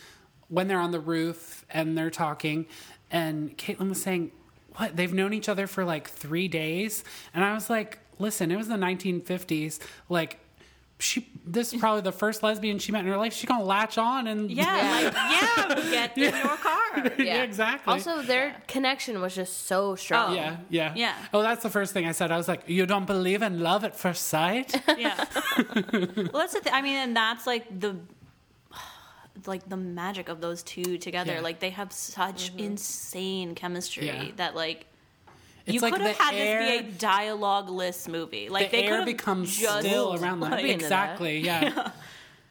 [0.46, 2.66] when they're on the roof and they're talking,
[3.11, 4.30] and Caitlin was saying,
[4.76, 4.94] "What?
[4.94, 7.02] They've known each other for like three days,"
[7.34, 10.38] and I was like, "Listen, it was the 1950s, like."
[10.99, 13.34] She this is probably the first lesbian she met in her life.
[13.34, 14.64] She's gonna latch on and Yeah.
[14.64, 17.12] Like, yeah, get in your car.
[17.18, 17.92] yeah, exactly.
[17.92, 20.32] Also, their connection was just so strong.
[20.32, 20.34] Oh.
[20.34, 21.14] Yeah, yeah, Yeah.
[21.34, 22.32] Oh, that's the first thing I said.
[22.32, 25.24] I was like, "You don't believe in love at first sight?" Yeah.
[26.32, 26.72] well, that's the thing.
[26.72, 27.97] I mean, and that's like the
[29.47, 31.34] like the magic of those two together.
[31.34, 31.40] Yeah.
[31.40, 32.70] Like they have such mm-hmm.
[32.70, 34.30] insane chemistry Yeah.
[34.36, 34.86] that like
[35.66, 38.48] It's you like could have had air, this be a dialogue-less movie.
[38.48, 40.52] Like the they could air have becomes just, still around them.
[40.52, 41.12] I'd be into that.
[41.20, 41.38] Exactly.
[41.44, 41.90] Yeah.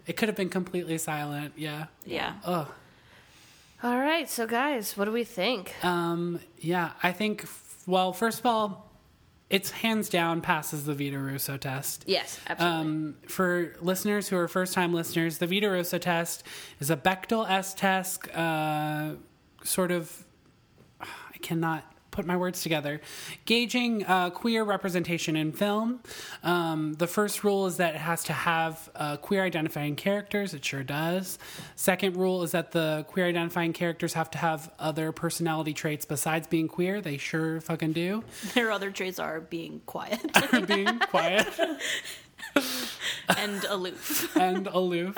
[0.06, 1.54] It could have been completely silent.
[1.56, 1.86] Yeah.
[2.06, 2.34] Yeah.
[2.46, 2.68] Ugh.
[3.84, 5.74] All right, so guys, what do we think?
[5.84, 6.40] Um.
[6.60, 6.92] Yeah.
[7.02, 7.48] I think.
[7.88, 8.92] Well, first of all,
[9.50, 12.04] it's hands down passes the Vito Russo test.
[12.08, 12.82] yes, absolutely.
[12.82, 16.44] Um, for listeners who are first time listeners, the Vito Russo test
[16.80, 19.12] is a Bechdel-esque test, uh,
[19.64, 20.26] sort of,
[21.00, 21.84] I cannot
[22.16, 23.02] put my words together,
[23.46, 26.00] gauging uh, queer representation in film.
[26.44, 30.54] Um, the first rule is that it has to have uh, queer identifying characters.
[30.54, 31.38] It sure does.
[31.76, 36.48] Second rule is that the queer identifying characters have to have other personality traits besides
[36.48, 37.02] being queer.
[37.02, 38.24] They sure fucking do.
[38.54, 40.22] Their other traits are being quiet
[40.68, 41.48] being quiet.
[43.38, 44.36] and aloof.
[44.38, 45.16] and aloof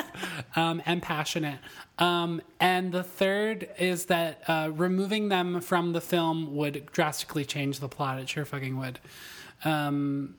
[0.56, 1.60] um, and passionate.
[1.98, 7.80] Um, and the third is that uh, removing them from the film would drastically change
[7.80, 8.20] the plot.
[8.20, 9.00] It sure fucking would.
[9.66, 10.36] Um,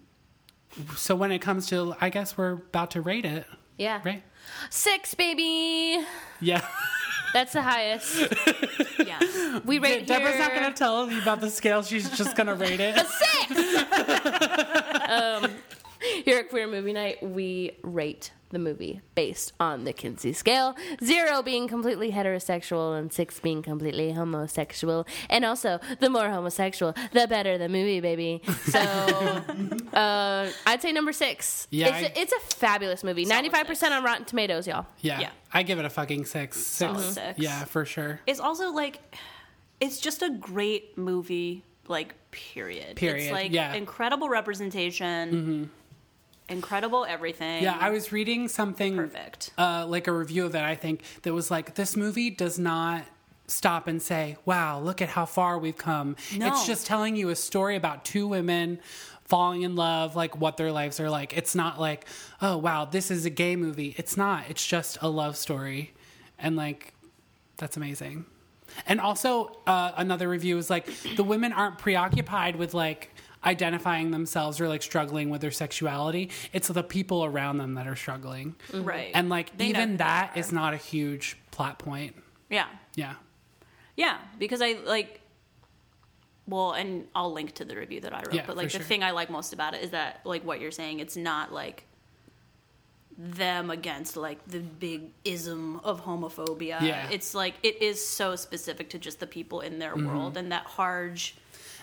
[0.96, 3.46] so when it comes to, I guess we're about to rate it,
[3.76, 4.00] yeah.
[4.04, 4.22] right?
[4.70, 6.04] Six, baby.
[6.40, 6.64] Yeah.
[7.32, 8.34] That's the highest.
[9.06, 9.60] Yeah.
[9.64, 10.42] We rate Deborah's here.
[10.42, 11.82] not going to tell you about the scale.
[11.82, 12.96] She's just going to rate it.
[16.24, 20.74] Here at Queer Movie Night, we rate the movie based on the Kinsey scale.
[21.04, 25.06] Zero being completely heterosexual and six being completely homosexual.
[25.28, 28.42] And also, the more homosexual, the better the movie, baby.
[28.68, 31.66] So, uh, I'd say number six.
[31.70, 33.24] Yeah, it's, I- a, it's a fabulous movie.
[33.24, 33.82] 95% six.
[33.84, 34.86] on Rotten Tomatoes, y'all.
[35.00, 35.20] Yeah.
[35.20, 35.30] Yeah.
[35.52, 36.56] I give it a fucking six.
[36.58, 36.90] Six.
[36.92, 37.38] Solid six.
[37.38, 38.20] Yeah, for sure.
[38.26, 39.00] It's also like
[39.80, 42.96] it's just a great movie, like period.
[42.96, 43.72] Period, It's like yeah.
[43.74, 45.70] incredible representation,
[46.48, 47.62] incredible everything.
[47.62, 49.50] Yeah, I was reading something Perfect.
[49.58, 53.04] uh, like a review of it, I think, that was like, this movie does not
[53.46, 56.16] stop and say, wow, look at how far we've come.
[56.36, 56.48] No.
[56.48, 58.78] It's just telling you a story about two women
[59.24, 61.36] falling in love, like what their lives are like.
[61.36, 62.06] It's not like,
[62.40, 63.94] oh, wow, this is a gay movie.
[63.96, 64.44] It's not.
[64.48, 65.92] It's just a love story.
[66.38, 66.94] And like,
[67.56, 68.26] that's amazing.
[68.86, 73.14] And also, uh, another review is like, the women aren't preoccupied with like,
[73.44, 77.96] identifying themselves or like struggling with their sexuality it's the people around them that are
[77.96, 78.84] struggling mm-hmm.
[78.84, 79.10] right.
[79.14, 82.14] and like They even that is not a huge plot point.
[82.50, 83.14] yeah, Yeah.
[83.96, 85.20] yeah, because I like.
[86.46, 88.32] Well, and I'll link to the review that I wrote.
[88.32, 88.82] Yeah, but like the sure.
[88.82, 91.84] thing I like most about it is that like what you're saying, it's not like
[93.18, 96.80] them against like the big ism of homophobia.
[96.80, 97.08] Yeah.
[97.10, 100.06] It's like it is so specific to just the people in their mm-hmm.
[100.06, 101.36] world and that Harge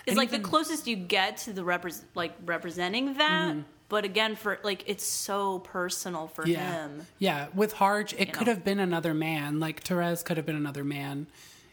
[0.08, 3.52] And like the closest you get to the repres like representing that.
[3.52, 3.62] Mm-hmm.
[3.88, 6.72] But again, for like it's so personal for Yeah.
[6.88, 7.08] him.
[7.20, 7.48] Yeah.
[7.54, 8.54] With Harge, it You could know.
[8.54, 9.60] have been another man.
[9.60, 11.28] Like Therese could have been another man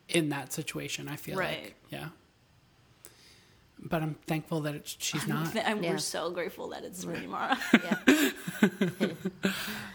[0.08, 1.62] in that situation, I feel Right.
[1.64, 1.74] like.
[1.90, 2.08] Yeah.
[3.84, 5.56] But I'm thankful that it's, she's not.
[5.56, 5.90] And Yeah.
[5.90, 7.58] we're so grateful that it's Rooney Mara.
[7.72, 9.08] Yeah.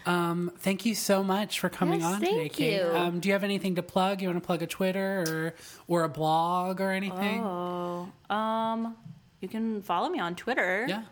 [0.59, 2.75] Thank you so much for coming Yes, on today, thank Kate.
[2.81, 2.87] you.
[2.95, 4.21] Um, do you have anything to plug?
[4.21, 5.53] You want to plug a Twitter or
[5.87, 7.41] or a blog or anything?
[7.43, 8.95] Oh, um,
[9.39, 11.03] you can follow me on Twitter Yeah.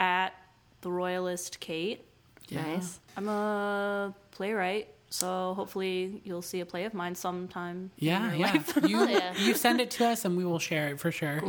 [0.00, 0.32] at
[0.80, 2.04] the Royalist Kate.
[2.48, 2.62] Yeah.
[2.62, 2.98] Nice.
[3.16, 7.90] I'm a playwright So hopefully you'll see a play of mine sometime.
[7.98, 8.52] in Yeah, your yeah.
[8.52, 8.78] life.
[8.86, 9.34] You Yeah.
[9.36, 11.40] you send it to us and we will share it for sure.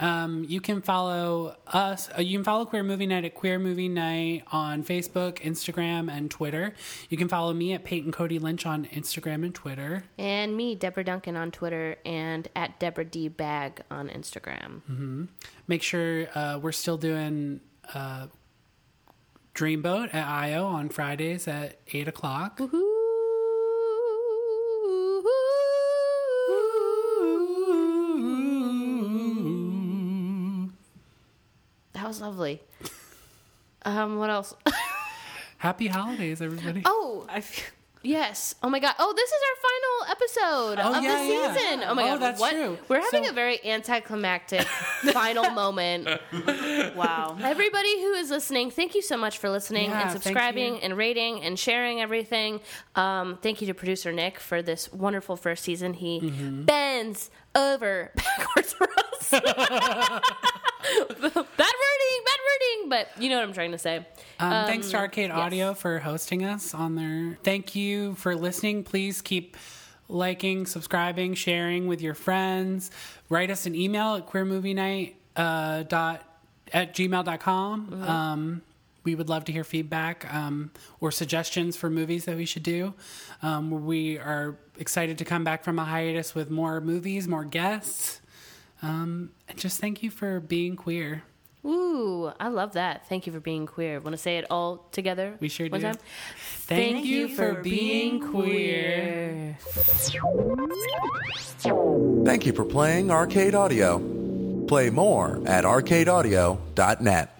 [0.00, 2.08] Um, you can follow us.
[2.16, 6.30] Uh, you can follow Queer Movie Night at Queer Movie Night on Facebook, Instagram, and
[6.30, 6.74] Twitter.
[7.08, 10.04] You can follow me at Peyton Cody Lynch on Instagram and Twitter.
[10.18, 15.28] And me, Deborah Duncan on Twitter and at Deborah D Bag on Instagram.
[15.68, 17.60] Make sure uh, we're still doing
[17.94, 18.26] uh,
[19.54, 22.58] Dreamboat at IO on Fridays at eight o'clock.
[22.58, 22.72] That
[32.14, 32.62] was lovely.
[33.84, 34.54] Um, what else?
[35.58, 36.82] Happy holidays, everybody.
[36.84, 37.64] Oh, I feel,
[38.02, 38.54] yes.
[38.62, 38.94] Oh my god.
[39.00, 41.54] Oh, this is our final episode Oh, of yeah, the yeah.
[41.54, 41.84] season.
[41.88, 42.20] Oh my Oh, god.
[42.20, 42.52] that's what?
[42.52, 42.78] true.
[42.88, 44.62] We're having So- a very anticlimactic
[45.12, 46.06] final moment.
[46.94, 47.36] wow.
[47.42, 50.80] Everybody who is listening, thank you so much for listening Yeah, and thank subscribing you.
[50.80, 52.60] and rating and sharing everything.
[52.94, 55.94] Um, thank you to producer Nick for this wonderful first season.
[55.94, 56.62] He Mm-hmm.
[56.64, 60.20] bends over backwards for us.
[61.08, 64.06] bad wording, bad wording, but you know what I'm trying to say.
[64.38, 67.38] Um, thanks to Arcade Audio for hosting us on their.
[67.42, 68.84] Thank you for listening.
[68.84, 69.56] Please keep
[70.08, 72.90] liking, subscribing, sharing with your friends.
[73.28, 76.22] Write us an email at queermovienight uh, dot
[76.72, 78.02] at gmail.com.
[78.02, 78.62] Um,
[79.04, 80.70] we would love to hear feedback um,
[81.00, 82.94] or suggestions for movies that we should do.
[83.42, 88.20] Um, we are excited to come back from a hiatus with more movies, more guests.
[88.84, 91.22] Um, and just thank you for being queer.
[91.64, 93.08] Ooh, I love that.
[93.08, 93.98] Thank you for being queer.
[93.98, 95.36] Want to say it all together?
[95.40, 95.86] We sure one do.
[95.86, 95.96] Time?
[96.66, 99.56] Thank, you for being queer.
[102.26, 103.98] Thank you for playing Arcade Audio.
[104.66, 107.33] Play more at arcadeaudio.net.